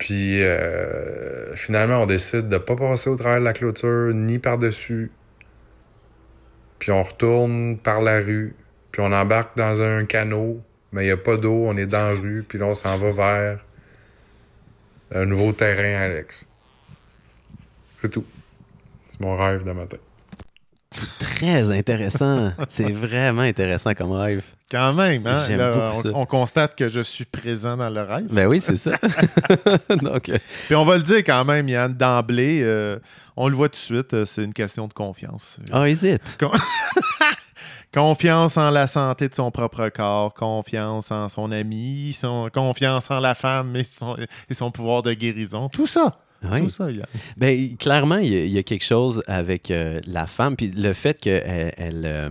[0.00, 5.12] Puis euh, finalement, on décide de pas passer au travers de la clôture, ni par-dessus.
[6.78, 8.56] Puis on retourne par la rue,
[8.90, 12.14] puis on embarque dans un canot, mais il n'y a pas d'eau, on est dans
[12.14, 13.58] la rue, puis là, on s'en va vers
[15.14, 16.46] un nouveau terrain, Alex.
[18.00, 18.24] C'est tout.
[19.06, 19.98] C'est mon rêve de matin.
[21.18, 22.52] Très intéressant.
[22.68, 24.44] C'est vraiment intéressant comme rêve.
[24.70, 25.48] Quand même, hein?
[25.56, 26.08] Là, on, ça.
[26.14, 28.26] on constate que je suis présent dans le rêve.
[28.30, 28.92] Ben oui, c'est ça.
[30.02, 32.98] Donc, euh, Puis on va le dire quand même, Yann, d'emblée, euh,
[33.36, 35.56] on le voit tout de suite, euh, c'est une question de confiance.
[35.74, 36.38] oh, hésite.
[37.92, 43.18] Confiance en la santé de son propre corps, confiance en son ami, son, confiance en
[43.18, 44.16] la femme et son,
[44.48, 45.68] et son pouvoir de guérison.
[45.68, 46.20] Tout ça.
[46.44, 46.60] Oui.
[46.60, 47.04] Tout ça, Yann.
[47.36, 50.68] Ben, clairement, il y, a- il y a quelque chose avec euh, la femme, puis
[50.70, 52.30] le fait qu'elle elle, euh,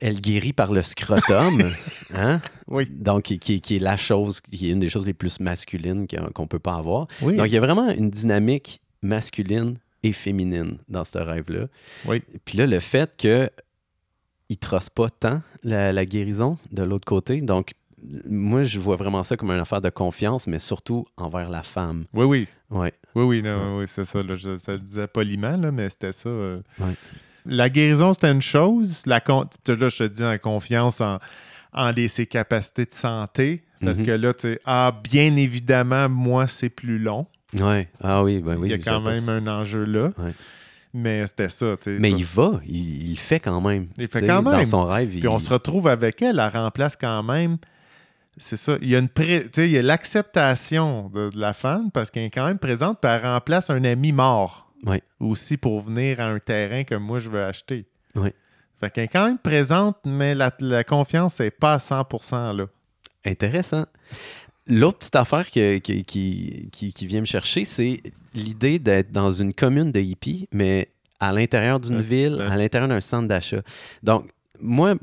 [0.00, 1.60] elle guérit par le scrotum,
[2.14, 2.40] hein?
[2.68, 2.86] Oui.
[2.90, 6.58] donc qui, est la chose, qui est une des choses les plus masculines qu'on peut
[6.58, 7.06] pas avoir.
[7.22, 7.36] Oui.
[7.36, 11.66] Donc, il y a vraiment une dynamique masculine et féminine dans ce rêve-là.
[12.06, 12.22] Oui.
[12.44, 13.50] Puis là, le fait que
[14.48, 17.74] il trosse pas tant la, la guérison de l'autre côté, donc
[18.26, 22.06] moi, je vois vraiment ça comme une affaire de confiance, mais surtout envers la femme.
[22.14, 22.48] Oui, oui.
[22.70, 22.94] Ouais.
[23.14, 24.22] Oui, oui, non, oui, c'est ça.
[24.22, 26.28] Là, je, ça le disait poliment, là, mais c'était ça.
[26.30, 26.60] euh.
[26.78, 26.94] Ouais.
[27.46, 29.02] La guérison, c'était une chose.
[29.06, 31.18] La con- là, je te dis en confiance en,
[31.72, 33.62] en les- ses capacités de santé.
[33.82, 34.06] Parce Mhm.
[34.06, 37.26] que là, tu sais, ah, bien évidemment, moi, c'est plus long.
[37.58, 37.88] Ouais.
[38.02, 38.68] Ah oui, ben oui.
[38.68, 40.10] Il y a quand même un enjeu là.
[40.18, 40.32] Ouais.
[40.92, 41.76] Mais c'était ça.
[41.86, 43.86] Mais il va, il, fait quand même.
[43.96, 44.52] Il fait quand même.
[44.58, 45.28] Dans son rêve, Puis il...
[45.28, 47.56] on se retrouve avec elle, elle remplace quand même.
[48.36, 48.76] C'est ça.
[48.82, 52.24] Il y a une pré- il y a l'acceptation de, de la femme parce qu'elle
[52.24, 54.69] est quand même présente, puis elle remplace un ami mort.
[54.86, 55.02] Ouais.
[55.18, 57.86] Aussi pour venir à un terrain que moi je veux acheter.
[58.14, 58.34] Ouais.
[58.80, 62.66] Fait qu'elle est quand même présente, mais la, la confiance n'est pas à 100% là.
[63.26, 63.84] Intéressant.
[64.66, 68.00] L'autre petite affaire que- que- qui, qui, qui vient me chercher, c'est
[68.34, 72.44] l'idée d'être dans une commune de hippies, mais à l'intérieur d'une Ouais, ville, ouais.
[72.46, 73.60] à l'intérieur d'un centre d'achat.
[74.02, 74.94] Donc, moi,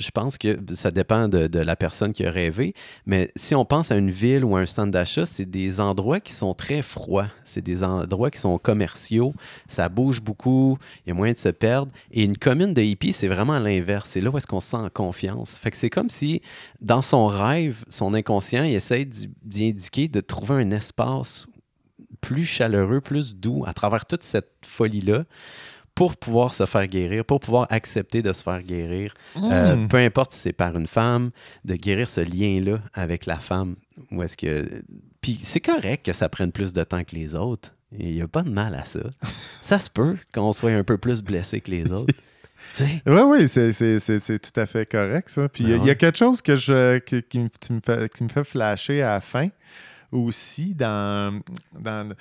[0.00, 2.74] je pense que ça dépend de, la personne qui a rêvé,
[3.06, 6.32] mais si on pense à une ville ou un centre d'achat, c'est des endroits qui
[6.32, 7.28] sont très froids.
[7.44, 9.34] C'est des endroits qui sont commerciaux,
[9.68, 11.92] ça bouge beaucoup, il y a moyen de se perdre.
[12.12, 14.08] Et une commune de hippies, c'est vraiment l'inverse.
[14.10, 15.58] C'est là où est-ce qu'on se sent en confiance.
[15.72, 16.40] C'est comme si,
[16.80, 21.46] dans son rêve, son inconscient, il essaie d'y indiquer de trouver un espace
[22.20, 25.24] plus chaleureux, plus doux à travers toute cette folie-là
[25.94, 29.12] pour pouvoir se faire guérir, pour pouvoir accepter de se faire guérir.
[29.36, 29.88] Euh, Mm.
[29.88, 31.30] peu importe si c'est par une femme,
[31.64, 33.76] de guérir ce lien-là avec la femme.
[34.10, 34.82] Ou est-ce que.
[35.20, 37.74] Puis c'est correct que ça prenne plus de temps que les autres.
[37.98, 39.00] Il n'y a pas de mal à ça.
[39.62, 42.14] ça se peut qu'on soit un peu plus blessé que les autres.
[42.78, 45.48] Oui, oui, c'est, tout à fait correct, ça.
[45.48, 47.80] Puis il y a- Ben y, a quelque chose que je, qui, me, qui me
[47.84, 49.48] fait, qui me fait flasher à la fin
[50.12, 51.40] aussi dans,
[51.72, 52.12] dans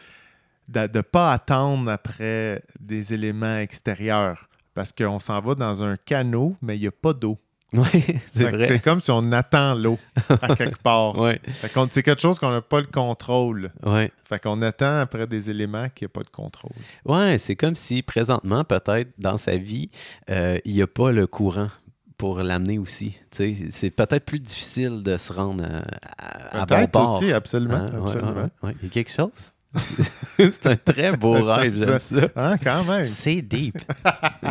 [0.70, 4.48] de ne pas attendre après des éléments extérieurs.
[4.74, 7.38] Parce qu'on s'en va dans un canot, mais il n'y a pas d'eau.
[7.74, 7.84] Oui,
[8.32, 8.68] c'est vrai.
[8.68, 10.00] C'est comme si on attend l'eau
[10.42, 11.18] à quelque part.
[11.20, 11.34] Oui,
[11.90, 13.72] c'est quelque chose qu'on n'a pas le contrôle.
[13.86, 14.10] oui.
[14.24, 16.72] Fait qu'on attend après des éléments qu'il n'y a pas de contrôle.
[17.06, 19.90] Ouais, c'est comme si présentement, peut-être dans sa vie,
[20.30, 21.70] euh, il n'y a pas le courant
[22.18, 23.20] pour l'amener aussi.
[23.32, 25.82] C'est peut-être plus difficile de se rendre euh,
[26.18, 27.16] à, à bon Peut-être port.
[27.18, 27.76] aussi, absolument.
[27.76, 27.92] Hein?
[27.94, 28.34] Ouais, absolument.
[28.34, 28.76] ouais, ouais.
[28.82, 29.52] Il y a quelque chose?
[30.38, 32.16] c'est un très beau rêve, j'aime ça.
[32.36, 33.06] Hein, quand même.
[33.06, 33.78] C'est deep.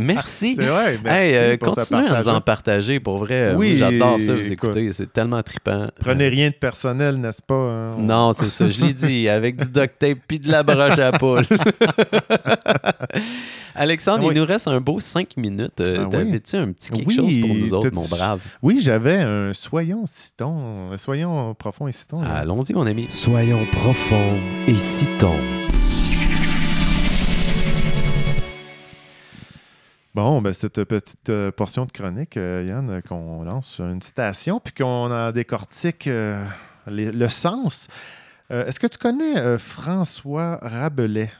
[0.00, 0.54] Merci.
[0.56, 0.98] C'est vrai.
[1.02, 3.52] Merci Hey, euh, pour continuez à nous en partager pour vrai.
[3.56, 4.68] Oui, Moi, J'adore ça, vous écoute.
[4.76, 4.92] écouter.
[4.92, 5.88] C'est tellement trippant.
[5.98, 7.54] Prenez rien de personnel, n'est-ce pas?
[7.54, 7.94] hein?
[7.98, 8.68] On- Non, c'est ça.
[8.68, 11.42] Je l'ai dit, avec du duct tape puis de la broche à poule.
[13.74, 14.34] Alexandre, Ah oui.
[14.34, 15.80] il nous reste un beau cinq minutes.
[15.80, 16.10] Euh, Ah oui.
[16.10, 18.40] T'avais-tu un petit quelque Oui, chose pour nous autres, mon brave?
[18.62, 20.96] Oui, j'avais un soyons citons.
[20.96, 22.22] Soyons profond et citons.
[22.22, 23.06] Allons-y, mon ami.
[23.08, 24.76] Soyons profonds et
[30.14, 34.02] Bon, ben, cette petite euh, portion de chronique, euh, Yann, euh, qu'on lance sur une
[34.02, 36.44] citation, puis qu'on en décortique euh,
[36.88, 37.86] les- le sens.
[38.50, 41.30] Euh, Est-ce que tu connais euh, François Rabelais?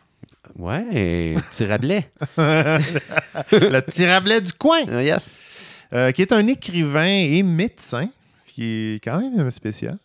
[0.57, 2.11] Ouais, petit Rabelais.
[2.39, 5.41] le petit Rabelais du coin, yes.
[5.93, 8.09] euh, qui est un écrivain et médecin,
[8.45, 8.65] ce qui
[8.95, 9.99] est quand même spécial.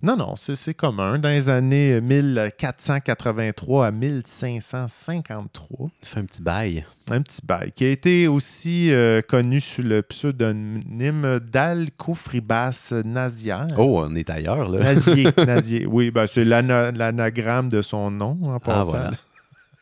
[0.00, 1.18] Non, non, c'est commun.
[1.18, 6.86] Dans les années 1483 à 1553, Il fait un petit bail.
[7.10, 13.66] un petit bail, qui a été aussi euh, connu sous le pseudonyme d'Alcofribas Nazière.
[13.76, 14.84] Oh, on est ailleurs, là.
[14.84, 15.86] Nazier, Nazier.
[15.86, 18.90] Oui, ben, c'est l'ana- l'anagramme de son nom en Ah, passant.
[18.90, 19.10] voilà.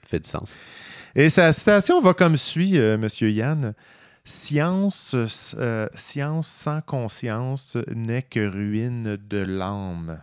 [0.09, 0.55] fait du sens.
[1.15, 3.75] Et sa citation va comme suit, euh, Monsieur Yann.
[4.29, 5.15] Science,
[5.57, 10.19] euh, science sans conscience n'est que ruine de l'âme.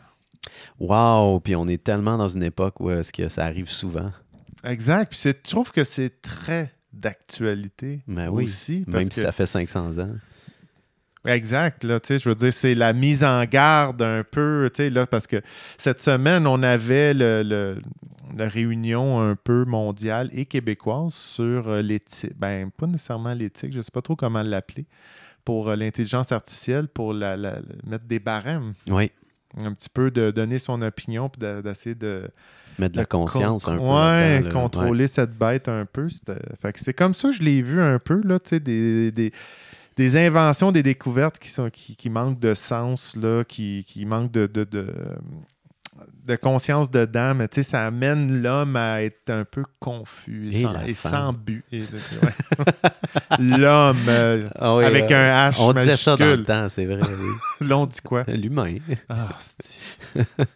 [0.77, 4.11] Wow, puis on est tellement dans une époque où est-ce que ça arrive souvent.
[4.65, 5.09] Exact.
[5.09, 8.83] Puis je trouve que c'est très d'actualité Ben oui, aussi.
[8.85, 10.11] parce Même que- si ça fait 500 ans.
[11.25, 11.85] Exact.
[11.85, 14.89] Là, tu sais, je veux dire, c'est la mise en garde un peu, tu sais,
[14.89, 15.41] là, parce que
[15.77, 17.81] cette semaine, on avait le,
[18.41, 22.33] réunion un peu mondiale et québécoise sur euh, l'éthique.
[22.37, 24.85] Ben, pas nécessairement l'éthique, je ne sais pas trop comment l'appeler,
[25.45, 29.11] pour euh, l'intelligence artificielle, pour la, la- mettre des barèmes, Oui,
[29.57, 32.27] un petit peu de donner son opinion, puis de- d'essayer de.
[32.79, 33.83] mettre de la conscience un peu.
[33.83, 36.07] Ouais, contrôler cette bête un peu.
[36.75, 39.31] C'est comme ça que je l'ai vu un peu, là, tu sais, des, des,
[39.95, 44.31] des inventions, des découvertes qui, sont, qui, qui manquent de sens, là, qui, qui manquent
[44.31, 44.87] de, de, de,
[46.25, 50.93] de conscience dedans, mais tu sais, ça amène l'homme à être un peu confus et,
[50.93, 51.65] sans, et but.
[51.71, 51.79] Ouais.
[53.39, 56.45] L'homme, euh, Ah oui, avec euh, un H On disait ça dans le majuscule.
[56.45, 56.99] temps, c'est vrai.
[57.01, 57.67] oui.
[57.67, 58.23] Là, on dit quoi?
[58.27, 58.75] L'humain.
[59.09, 59.29] Ah,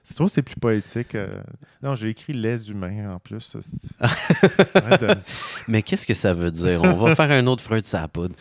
[0.04, 1.16] c'est trop, c'est plus poétique.
[1.16, 1.28] euh.
[1.84, 3.56] Non, j'ai écrit les humains en plus.
[4.02, 5.16] de-
[5.68, 6.82] Mais qu'est-ce que ça veut dire?
[6.84, 8.36] On va faire un autre Freud de sa poudre.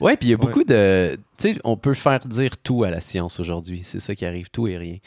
[0.00, 1.18] Ouais, puis il y a beaucoup de.
[1.38, 3.80] Tu sais, on peut faire dire tout à la science aujourd'hui.
[3.84, 4.98] C'est ça qui arrive, tout et rien.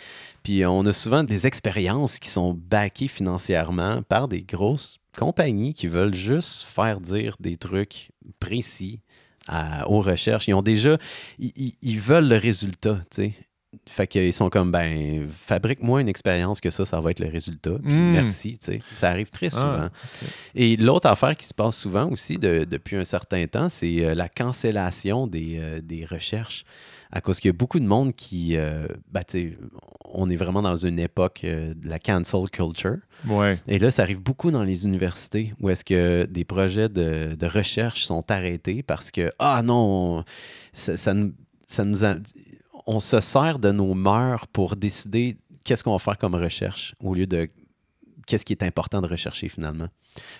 [0.43, 5.87] Puis on a souvent des expériences qui sont backées financièrement par des grosses compagnies qui
[5.87, 9.01] veulent juste faire dire des trucs précis
[9.47, 10.47] à- aux recherches.
[10.47, 10.97] Ils ont déjà.
[11.39, 13.33] Ils- ils veulent le résultat, tu sais.
[13.87, 17.77] Fait qu'ils sont comme, ben, fabrique-moi une expérience que ça, ça va être le résultat.
[17.81, 18.11] Puis Mm.
[18.11, 18.79] merci, tu sais.
[18.97, 19.89] Ça arrive très Ah, souvent.
[20.55, 24.13] Et l'autre affaire qui se passe souvent aussi de- depuis un certain temps, c'est euh,
[24.13, 26.65] la cancellation des, euh, des recherches.
[27.13, 28.55] À cause qu'il y a beaucoup de monde qui.
[28.57, 29.57] euh, ben, tu sais,
[30.05, 32.97] on est vraiment dans une époque euh, de la cancel culture.
[33.27, 33.57] Ouais.
[33.67, 37.45] Et là, ça arrive beaucoup dans les universités où est-ce que des projets de, de
[37.47, 40.23] recherche sont arrêtés parce que, ah non,
[40.73, 41.33] ça, ça nous,
[41.67, 42.15] ça nous a-
[42.87, 47.13] on se sert de nos mœurs pour décider qu'est-ce qu'on va faire comme recherche au
[47.13, 47.49] lieu de
[48.27, 49.87] qu'est-ce qui est important de rechercher finalement.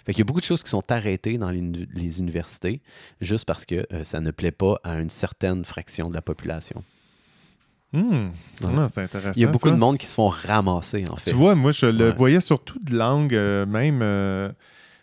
[0.05, 2.81] Fait qu'il y a beaucoup de choses qui sont arrêtées dans les, uni- les universités
[3.21, 6.83] juste parce que euh, ça ne plaît pas à une certaine fraction de la population.
[7.93, 8.31] Ouais.
[8.63, 9.33] Ah, c'est intéressant.
[9.35, 9.73] Il y a beaucoup ça.
[9.73, 11.31] de monde qui se font ramasser, en fait.
[11.31, 12.15] Tu vois, moi, je le Ouais.
[12.15, 14.49] voyais surtout de langue, euh, même euh,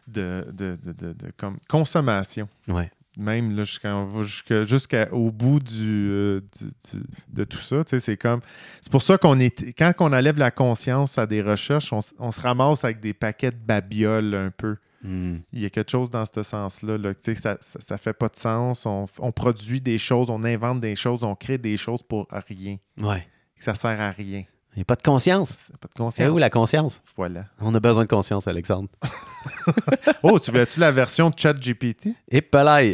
[0.06, 2.48] de, de, de- de- de comme consommation.
[2.66, 2.90] Ouais.
[3.18, 7.82] Même là, jusqu'au bout du, euh, du- du- de tout ça.
[7.86, 8.40] C'est comme.
[8.80, 9.76] C'est pour ça qu'on est.
[9.76, 12.00] Quand on enlève la conscience à des recherches, on,
[12.30, 14.76] se ramasse avec des paquets de babioles un peu.
[15.02, 15.38] Hmm.
[15.52, 16.96] Il y a quelque chose dans ce sens-là.
[16.98, 18.86] là, ça, ça, ça fait pas de sens.
[18.86, 22.76] On, on produit des choses, on invente des choses, on crée des choses pour rien.
[23.00, 23.26] Ouais.
[23.56, 24.44] Ça sert à rien.
[24.78, 25.58] Il n'y a pas de conscience.
[25.80, 26.30] Pas de conscience.
[26.30, 27.02] où la conscience?
[27.16, 27.46] Voilà.
[27.60, 28.88] On a besoin de conscience, Alexandre.
[30.22, 32.10] Oh, tu voulais-tu la version de ChatGPT?
[32.30, 32.46] Et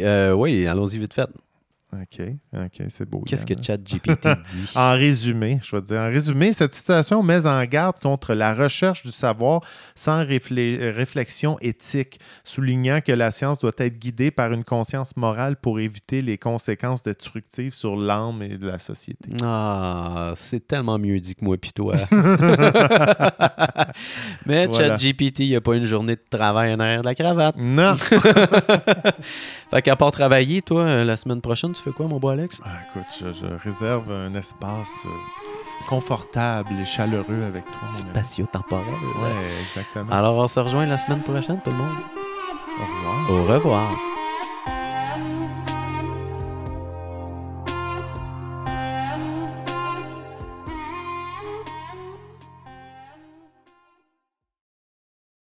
[0.03, 1.29] euh, oui, allons-y vite fait.
[2.01, 2.21] OK,
[2.53, 3.21] OK, c'est beau.
[3.25, 3.53] Qu'est-ce que.
[3.61, 4.71] ChatGPT dit?
[4.75, 8.53] En résumé, je vais te dire, en résumé, cette situation met en garde contre la
[8.53, 9.61] recherche du savoir
[9.95, 15.55] sans réflé- réflexion éthique, soulignant que la science doit être guidée par une conscience morale
[15.57, 19.29] pour éviter les conséquences destructives sur l'âme et la société.
[19.43, 21.95] Ah, c'est tellement mieux dit que moi pis toi.
[24.45, 24.97] Mais Voilà.
[24.97, 27.55] ChatGPT, il n'y a pas une journée de travail en arrière de la cravate.
[27.57, 27.95] Non!
[29.71, 32.61] Fait qu'à part travailler, toi, euh, la semaine prochaine, tu fais quoi, mon beau Alex?
[32.65, 35.09] Ah, écoute, je, je réserve un espace euh,
[35.87, 37.89] confortable et chaleureux avec toi.
[37.95, 38.85] Spatio-temporel.
[39.21, 39.31] Ouais,
[39.61, 40.11] exactement.
[40.11, 41.95] Alors, on se rejoint la semaine prochaine, tout le monde.
[42.79, 43.29] Au revoir.
[43.29, 44.14] Au revoir.